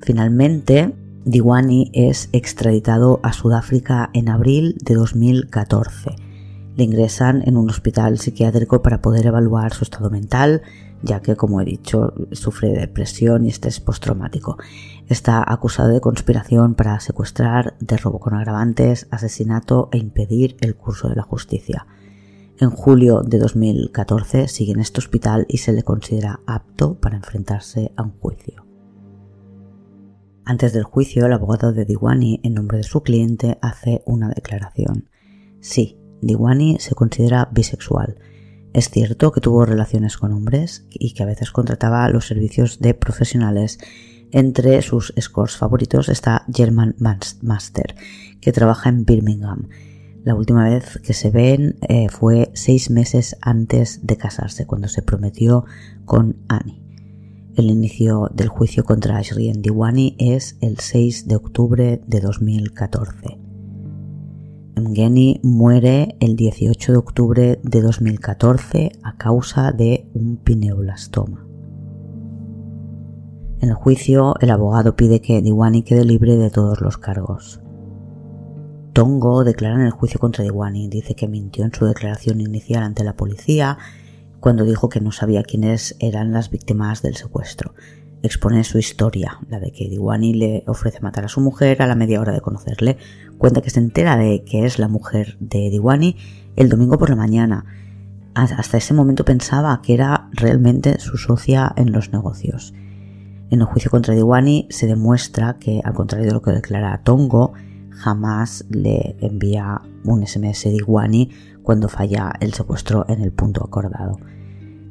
Finalmente, 0.00 0.94
Diwani 1.24 1.90
es 1.92 2.28
extraditado 2.30 3.18
a 3.24 3.32
Sudáfrica 3.32 4.10
en 4.12 4.28
abril 4.28 4.76
de 4.84 4.94
2014. 4.94 6.14
Le 6.76 6.84
ingresan 6.84 7.42
en 7.46 7.56
un 7.56 7.68
hospital 7.68 8.20
psiquiátrico 8.20 8.80
para 8.80 9.02
poder 9.02 9.26
evaluar 9.26 9.74
su 9.74 9.82
estado 9.82 10.08
mental, 10.08 10.62
ya 11.02 11.20
que, 11.20 11.36
como 11.36 11.60
he 11.60 11.64
dicho, 11.64 12.14
sufre 12.32 12.70
de 12.70 12.80
depresión 12.80 13.44
y 13.44 13.48
estrés 13.48 13.80
postraumático. 13.80 14.58
Está 15.08 15.44
acusado 15.46 15.88
de 15.88 16.00
conspiración 16.00 16.74
para 16.74 16.98
secuestrar, 17.00 17.74
de 17.80 17.96
robo 17.96 18.20
con 18.20 18.34
agravantes, 18.34 19.06
asesinato 19.10 19.88
e 19.92 19.98
impedir 19.98 20.56
el 20.60 20.76
curso 20.76 21.08
de 21.08 21.16
la 21.16 21.22
justicia. 21.22 21.86
En 22.58 22.70
julio 22.70 23.22
de 23.22 23.38
2014 23.38 24.46
sigue 24.46 24.72
en 24.72 24.80
este 24.80 25.00
hospital 25.00 25.46
y 25.48 25.58
se 25.58 25.72
le 25.72 25.82
considera 25.82 26.40
apto 26.46 26.94
para 26.94 27.16
enfrentarse 27.16 27.92
a 27.96 28.02
un 28.02 28.12
juicio. 28.12 28.64
Antes 30.44 30.72
del 30.72 30.84
juicio, 30.84 31.26
el 31.26 31.32
abogado 31.32 31.72
de 31.72 31.84
Diwani, 31.84 32.40
en 32.42 32.54
nombre 32.54 32.78
de 32.78 32.84
su 32.84 33.02
cliente, 33.02 33.58
hace 33.62 34.02
una 34.06 34.28
declaración. 34.28 35.08
Sí, 35.60 35.98
Diwani 36.20 36.78
se 36.80 36.94
considera 36.94 37.48
bisexual 37.52 38.18
es 38.72 38.88
cierto 38.88 39.32
que 39.32 39.40
tuvo 39.40 39.66
relaciones 39.66 40.16
con 40.16 40.32
hombres 40.32 40.86
y 40.90 41.12
que 41.12 41.22
a 41.22 41.26
veces 41.26 41.50
contrataba 41.50 42.08
los 42.08 42.26
servicios 42.26 42.78
de 42.80 42.94
profesionales. 42.94 43.78
Entre 44.30 44.80
sus 44.80 45.12
scores 45.20 45.56
favoritos 45.56 46.08
está 46.08 46.46
German 46.52 46.94
Master, 46.98 47.94
que 48.40 48.52
trabaja 48.52 48.88
en 48.88 49.04
Birmingham. 49.04 49.68
La 50.24 50.34
última 50.34 50.64
vez 50.64 51.00
que 51.02 51.12
se 51.12 51.30
ven 51.30 51.76
eh, 51.88 52.08
fue 52.08 52.50
seis 52.54 52.90
meses 52.90 53.36
antes 53.42 54.06
de 54.06 54.16
casarse, 54.16 54.66
cuando 54.66 54.88
se 54.88 55.02
prometió 55.02 55.64
con 56.06 56.36
Annie. 56.48 56.80
El 57.54 57.66
inicio 57.66 58.30
del 58.32 58.48
juicio 58.48 58.84
contra 58.84 59.18
Ashrien 59.18 59.60
Diwani 59.60 60.16
es 60.18 60.56
el 60.62 60.78
6 60.78 61.28
de 61.28 61.36
octubre 61.36 62.00
de 62.06 62.20
2014. 62.20 63.51
Mgeni 64.76 65.40
muere 65.42 66.16
el 66.20 66.34
18 66.34 66.92
de 66.92 66.98
octubre 66.98 67.60
de 67.62 67.80
2014 67.82 68.92
a 69.02 69.16
causa 69.16 69.70
de 69.72 70.08
un 70.14 70.38
pineoblastoma. 70.38 71.46
En 73.60 73.68
el 73.68 73.74
juicio, 73.74 74.34
el 74.40 74.50
abogado 74.50 74.96
pide 74.96 75.20
que 75.20 75.42
Diwani 75.42 75.82
quede 75.82 76.04
libre 76.04 76.36
de 76.36 76.50
todos 76.50 76.80
los 76.80 76.98
cargos. 76.98 77.60
Tongo 78.92 79.44
declara 79.44 79.76
en 79.76 79.82
el 79.82 79.90
juicio 79.90 80.18
contra 80.18 80.42
Diwani, 80.42 80.88
dice 80.88 81.14
que 81.14 81.28
mintió 81.28 81.64
en 81.64 81.72
su 81.72 81.84
declaración 81.84 82.40
inicial 82.40 82.82
ante 82.82 83.04
la 83.04 83.14
policía 83.14 83.78
cuando 84.40 84.64
dijo 84.64 84.88
que 84.88 85.00
no 85.00 85.12
sabía 85.12 85.44
quiénes 85.44 85.96
eran 86.00 86.32
las 86.32 86.50
víctimas 86.50 87.00
del 87.02 87.16
secuestro. 87.16 87.74
expone 88.24 88.64
su 88.64 88.78
historia, 88.78 89.40
la 89.48 89.58
de 89.58 89.72
que 89.72 89.88
Diwani 89.88 90.34
le 90.34 90.64
ofrece 90.66 91.00
matar 91.00 91.24
a 91.24 91.28
su 91.28 91.40
mujer 91.40 91.82
a 91.82 91.86
la 91.86 91.96
media 91.96 92.20
hora 92.20 92.32
de 92.32 92.40
conocerle. 92.40 92.96
Cuenta 93.42 93.60
que 93.60 93.70
se 93.70 93.80
entera 93.80 94.16
de 94.16 94.44
que 94.44 94.64
es 94.64 94.78
la 94.78 94.86
mujer 94.86 95.36
de 95.40 95.68
Diwani 95.68 96.16
el 96.54 96.68
domingo 96.68 96.96
por 96.96 97.10
la 97.10 97.16
mañana. 97.16 97.64
Hasta 98.34 98.76
ese 98.76 98.94
momento 98.94 99.24
pensaba 99.24 99.82
que 99.82 99.94
era 99.94 100.28
realmente 100.30 101.00
su 101.00 101.16
socia 101.16 101.72
en 101.74 101.90
los 101.90 102.12
negocios. 102.12 102.72
En 103.50 103.58
el 103.58 103.66
juicio 103.66 103.90
contra 103.90 104.14
Diwani 104.14 104.68
se 104.70 104.86
demuestra 104.86 105.56
que, 105.58 105.80
al 105.82 105.92
contrario 105.92 106.28
de 106.28 106.34
lo 106.34 106.40
que 106.40 106.52
declara 106.52 107.02
Tongo, 107.02 107.52
jamás 107.90 108.64
le 108.70 109.16
envía 109.18 109.82
un 110.04 110.24
SMS 110.24 110.62
Diwani 110.62 111.30
cuando 111.64 111.88
falla 111.88 112.34
el 112.38 112.54
secuestro 112.54 113.06
en 113.08 113.22
el 113.22 113.32
punto 113.32 113.64
acordado. 113.64 114.20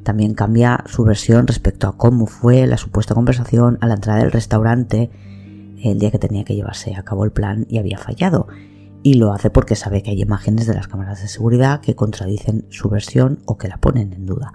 También 0.02 0.34
cambia 0.34 0.84
su 0.84 1.04
versión 1.04 1.46
respecto 1.46 1.88
a 1.88 1.96
cómo 1.96 2.26
fue 2.26 2.66
la 2.66 2.76
supuesta 2.76 3.14
conversación 3.14 3.78
a 3.80 3.86
la 3.86 3.94
entrada 3.94 4.18
del 4.18 4.30
restaurante 4.30 5.10
el 5.90 5.98
día 5.98 6.10
que 6.10 6.18
tenía 6.18 6.44
que 6.44 6.54
llevarse 6.54 6.94
a 6.94 7.02
cabo 7.02 7.24
el 7.24 7.32
plan 7.32 7.66
y 7.68 7.78
había 7.78 7.98
fallado. 7.98 8.46
Y 9.02 9.14
lo 9.14 9.32
hace 9.32 9.50
porque 9.50 9.74
sabe 9.74 10.02
que 10.02 10.10
hay 10.10 10.22
imágenes 10.22 10.66
de 10.66 10.74
las 10.74 10.86
cámaras 10.86 11.20
de 11.22 11.28
seguridad 11.28 11.80
que 11.80 11.96
contradicen 11.96 12.66
su 12.70 12.88
versión 12.88 13.40
o 13.46 13.58
que 13.58 13.68
la 13.68 13.78
ponen 13.78 14.12
en 14.12 14.26
duda. 14.26 14.52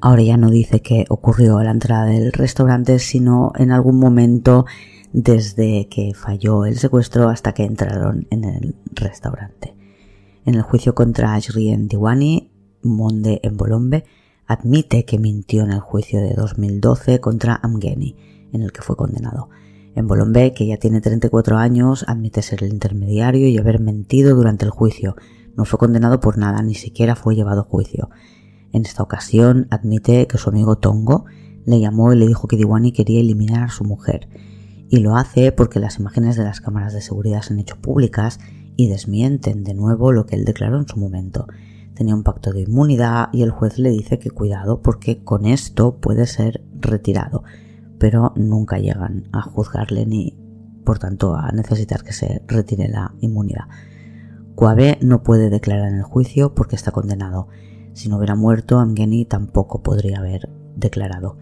Ahora 0.00 0.22
ya 0.22 0.36
no 0.36 0.50
dice 0.50 0.82
que 0.82 1.06
ocurrió 1.08 1.56
a 1.56 1.64
la 1.64 1.70
entrada 1.70 2.04
del 2.04 2.32
restaurante, 2.32 2.98
sino 2.98 3.52
en 3.56 3.72
algún 3.72 3.98
momento 3.98 4.66
desde 5.14 5.88
que 5.88 6.12
falló 6.12 6.66
el 6.66 6.76
secuestro 6.76 7.28
hasta 7.28 7.54
que 7.54 7.64
entraron 7.64 8.26
en 8.30 8.44
el 8.44 8.74
restaurante. 8.92 9.74
En 10.44 10.56
el 10.56 10.62
juicio 10.62 10.94
contra 10.94 11.34
Ashrien 11.34 11.88
Diwani, 11.88 12.50
Monde 12.82 13.40
en 13.42 13.56
Bolombe 13.56 14.04
admite 14.46 15.04
que 15.04 15.18
mintió 15.18 15.62
en 15.62 15.70
el 15.72 15.80
juicio 15.80 16.20
de 16.20 16.34
2012 16.34 17.20
contra 17.20 17.54
Amgeni, 17.62 18.16
en 18.52 18.62
el 18.62 18.72
que 18.72 18.82
fue 18.82 18.96
condenado. 18.96 19.48
En 19.94 20.06
Bolombe, 20.06 20.52
que 20.52 20.66
ya 20.66 20.76
tiene 20.76 21.00
34 21.00 21.56
años, 21.56 22.04
admite 22.08 22.42
ser 22.42 22.64
el 22.64 22.72
intermediario 22.72 23.48
y 23.48 23.58
haber 23.58 23.80
mentido 23.80 24.34
durante 24.34 24.64
el 24.64 24.70
juicio. 24.70 25.16
No 25.56 25.64
fue 25.64 25.78
condenado 25.78 26.20
por 26.20 26.36
nada, 26.36 26.62
ni 26.62 26.74
siquiera 26.74 27.14
fue 27.14 27.36
llevado 27.36 27.60
a 27.60 27.64
juicio. 27.64 28.10
En 28.72 28.82
esta 28.82 29.02
ocasión 29.02 29.68
admite 29.70 30.26
que 30.26 30.38
su 30.38 30.50
amigo 30.50 30.76
Tongo 30.76 31.26
le 31.64 31.80
llamó 31.80 32.12
y 32.12 32.16
le 32.16 32.26
dijo 32.26 32.48
que 32.48 32.56
Diwani 32.56 32.92
quería 32.92 33.20
eliminar 33.20 33.62
a 33.62 33.70
su 33.70 33.84
mujer. 33.84 34.28
Y 34.90 34.98
lo 34.98 35.16
hace 35.16 35.52
porque 35.52 35.80
las 35.80 35.98
imágenes 35.98 36.36
de 36.36 36.44
las 36.44 36.60
cámaras 36.60 36.92
de 36.92 37.00
seguridad 37.00 37.42
se 37.42 37.52
han 37.52 37.60
hecho 37.60 37.76
públicas 37.76 38.40
y 38.76 38.88
desmienten 38.88 39.62
de 39.62 39.74
nuevo 39.74 40.12
lo 40.12 40.26
que 40.26 40.34
él 40.34 40.44
declaró 40.44 40.78
en 40.78 40.88
su 40.88 40.98
momento 40.98 41.46
tenía 41.94 42.14
un 42.14 42.22
pacto 42.22 42.52
de 42.52 42.62
inmunidad 42.62 43.28
y 43.32 43.42
el 43.42 43.50
juez 43.50 43.78
le 43.78 43.90
dice 43.90 44.18
que 44.18 44.30
cuidado 44.30 44.82
porque 44.82 45.22
con 45.22 45.46
esto 45.46 45.96
puede 45.96 46.26
ser 46.26 46.62
retirado, 46.80 47.44
pero 48.04 48.34
nunca 48.36 48.76
llegan 48.76 49.30
a 49.32 49.40
juzgarle 49.40 50.04
ni 50.04 50.36
por 50.84 50.98
tanto 50.98 51.36
a 51.36 51.50
necesitar 51.52 52.04
que 52.04 52.12
se 52.12 52.42
retire 52.46 52.86
la 52.86 53.14
inmunidad. 53.20 53.64
Coabe 54.54 54.98
no 55.00 55.22
puede 55.22 55.48
declarar 55.48 55.88
en 55.88 55.94
el 55.94 56.02
juicio 56.02 56.54
porque 56.54 56.76
está 56.76 56.90
condenado. 56.90 57.48
Si 57.94 58.10
no 58.10 58.18
hubiera 58.18 58.34
muerto, 58.34 58.78
Amgeni 58.78 59.24
tampoco 59.24 59.82
podría 59.82 60.18
haber 60.18 60.50
declarado. 60.76 61.38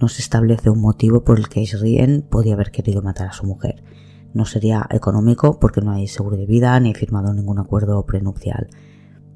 No 0.00 0.08
se 0.08 0.22
establece 0.22 0.70
un 0.70 0.80
motivo 0.80 1.24
por 1.24 1.38
el 1.38 1.50
que 1.50 1.60
Isrien 1.60 2.22
podía 2.22 2.54
haber 2.54 2.70
querido 2.70 3.02
matar 3.02 3.28
a 3.28 3.34
su 3.34 3.44
mujer. 3.44 3.84
No 4.32 4.46
sería 4.46 4.86
económico 4.88 5.60
porque 5.60 5.82
no 5.82 5.92
hay 5.92 6.08
seguro 6.08 6.38
de 6.38 6.46
vida 6.46 6.80
ni 6.80 6.94
firmado 6.94 7.34
ningún 7.34 7.58
acuerdo 7.58 8.06
prenupcial 8.06 8.70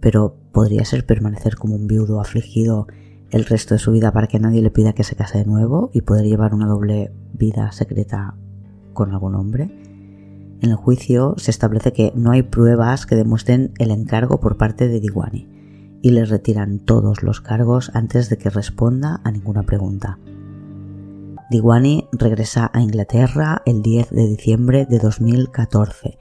pero 0.01 0.37
podría 0.53 0.85
ser 0.85 1.05
permanecer 1.07 1.57
como 1.57 1.75
un 1.75 1.87
viudo 1.87 2.21
afligido 2.21 2.87
el 3.31 3.45
resto 3.45 3.75
de 3.75 3.79
su 3.79 3.93
vida 3.93 4.13
para 4.13 4.27
que 4.27 4.39
nadie 4.39 4.63
le 4.63 4.71
pida 4.71 4.93
que 4.93 5.05
se 5.05 5.17
case 5.17 5.39
de 5.39 5.45
nuevo 5.45 5.91
y 5.93 6.03
poder 6.03 6.25
llevar 6.25 6.55
una 6.55 6.67
doble 6.67 7.13
vida 7.33 7.73
secreta 7.73 8.35
con 8.93 9.13
algún 9.13 9.35
hombre. 9.35 9.65
En 10.61 10.71
el 10.71 10.77
juicio 10.77 11.35
se 11.37 11.51
establece 11.51 11.93
que 11.93 12.13
no 12.15 12.31
hay 12.31 12.43
pruebas 12.43 13.07
que 13.07 13.17
demuestren 13.17 13.73
el 13.79 13.91
encargo 13.91 14.41
por 14.41 14.57
parte 14.57 14.89
de 14.89 15.01
Diwani 15.01 15.49
y 16.03 16.11
le 16.11 16.25
retiran 16.25 16.79
todos 16.79 17.23
los 17.23 17.41
cargos 17.41 17.91
antes 17.95 18.29
de 18.31 18.39
que 18.39 18.51
responda 18.51 19.21
a 19.25 19.31
ninguna 19.31 19.65
pregunta. 19.65 20.19
Diwani 21.51 22.09
regresa 22.13 22.71
a 22.73 22.81
Inglaterra 22.81 23.63
el 23.67 23.83
10 23.83 24.11
de 24.11 24.27
diciembre 24.27 24.87
de 24.87 24.99
2014 24.99 26.19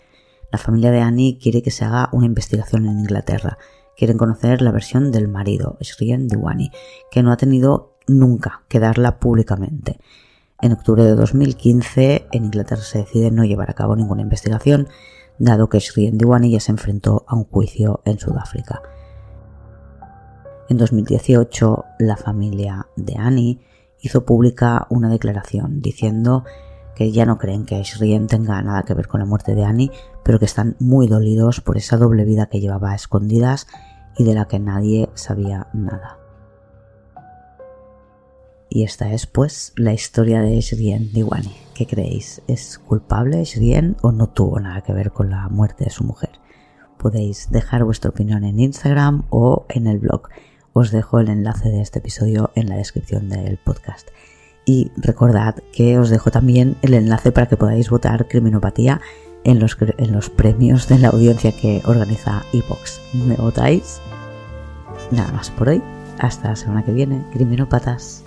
la 0.56 0.60
familia 0.60 0.92
de 0.92 1.02
Annie 1.02 1.38
quiere 1.38 1.62
que 1.62 1.70
se 1.70 1.84
haga 1.84 2.08
una 2.14 2.28
investigación 2.28 2.86
en 2.86 3.00
Inglaterra. 3.00 3.58
Quieren 3.98 4.18
conocer 4.18 4.62
la 4.62 4.72
versión 4.72 5.12
del 5.12 5.28
marido, 5.28 5.78
Shrien 5.80 6.28
Diwani, 6.28 6.72
que 7.12 7.24
no 7.24 7.32
ha 7.32 7.38
tenido 7.38 7.98
nunca 8.08 8.64
que 8.68 8.80
darla 8.80 9.20
públicamente. 9.20 10.00
En 10.62 10.72
octubre 10.72 11.04
de 11.04 11.16
2015, 11.16 12.28
en 12.32 12.46
Inglaterra 12.46 12.82
se 12.82 13.00
decide 13.00 13.32
no 13.32 13.44
llevar 13.44 13.70
a 13.70 13.76
cabo 13.76 13.96
ninguna 13.96 14.22
investigación, 14.22 14.88
dado 15.38 15.70
que 15.70 15.80
Shrien 15.80 16.18
Diwani 16.18 16.52
ya 16.52 16.60
se 16.60 16.72
enfrentó 16.72 17.26
a 17.28 17.36
un 17.36 17.46
juicio 17.46 18.02
en 18.06 18.20
Sudáfrica. 18.20 18.82
En 20.70 20.78
2018, 20.78 21.86
la 22.00 22.18
familia 22.18 22.88
de 22.96 23.16
Annie 23.18 23.60
hizo 24.02 24.26
pública 24.26 24.88
una 24.90 25.10
declaración 25.10 25.82
diciendo 25.82 26.44
que 26.96 27.12
ya 27.12 27.26
no 27.26 27.38
creen 27.38 27.66
que 27.66 27.82
Shrien 27.84 28.28
tenga 28.28 28.62
nada 28.62 28.84
que 28.84 28.94
ver 28.94 29.08
con 29.08 29.20
la 29.20 29.26
muerte 29.26 29.54
de 29.54 29.66
Annie, 29.66 29.92
pero 30.24 30.40
que 30.40 30.46
están 30.46 30.76
muy 30.80 31.08
dolidos 31.08 31.62
por 31.62 31.78
esa 31.78 31.98
doble 31.98 32.24
vida 32.24 32.48
que 32.48 32.60
llevaba 32.60 32.92
a 32.92 32.96
escondidas 32.96 33.68
y 34.18 34.24
de 34.24 34.34
la 34.34 34.48
que 34.48 34.60
nadie 34.60 35.10
sabía 35.14 35.68
nada. 35.74 36.18
Y 38.70 38.84
esta 38.84 39.12
es 39.14 39.28
pues 39.28 39.74
la 39.76 39.94
historia 39.94 40.42
de 40.42 40.60
Shrien 40.60 41.12
Diwani. 41.14 41.56
¿Qué 41.74 41.86
creéis? 41.86 42.42
¿Es 42.48 42.80
culpable 42.80 43.44
Shrien 43.44 43.96
o 44.02 44.12
no 44.12 44.28
tuvo 44.28 44.60
nada 44.60 44.82
que 44.82 44.94
ver 44.94 45.12
con 45.12 45.30
la 45.30 45.48
muerte 45.50 45.84
de 45.84 45.92
su 45.92 46.04
mujer? 46.04 46.32
Podéis 46.98 47.52
dejar 47.52 47.84
vuestra 47.84 48.10
opinión 48.10 48.44
en 48.44 48.60
Instagram 48.60 49.26
o 49.30 49.66
en 49.70 49.88
el 49.88 50.00
blog. 50.00 50.30
Os 50.74 50.92
dejo 50.92 51.20
el 51.20 51.30
enlace 51.30 51.70
de 51.70 51.82
este 51.82 52.00
episodio 52.00 52.52
en 52.56 52.68
la 52.68 52.78
descripción 52.78 53.30
del 53.30 53.58
podcast. 53.58 54.10
Y 54.66 54.92
recordad 54.98 55.56
que 55.72 55.98
os 56.00 56.10
dejo 56.10 56.32
también 56.32 56.76
el 56.82 56.96
enlace 56.96 57.32
para 57.32 57.48
que 57.48 57.56
podáis 57.56 57.90
votar 57.90 58.28
Criminopatía 58.28 59.00
en 59.46 59.60
los, 59.60 59.78
en 59.80 60.12
los 60.12 60.30
premios 60.30 60.90
de 60.90 61.00
la 61.00 61.10
audiencia 61.10 61.52
que 61.52 61.82
organiza 61.86 62.44
Evox. 62.52 63.00
¿Me 63.14 63.36
votáis? 63.36 64.02
Nada 65.12 65.32
más 65.32 65.52
por 65.52 65.70
hoy. 65.70 65.82
Hasta 66.18 66.50
la 66.50 66.56
semana 66.56 66.84
que 66.84 66.92
viene, 66.92 67.24
Criminópatas. 67.32 68.25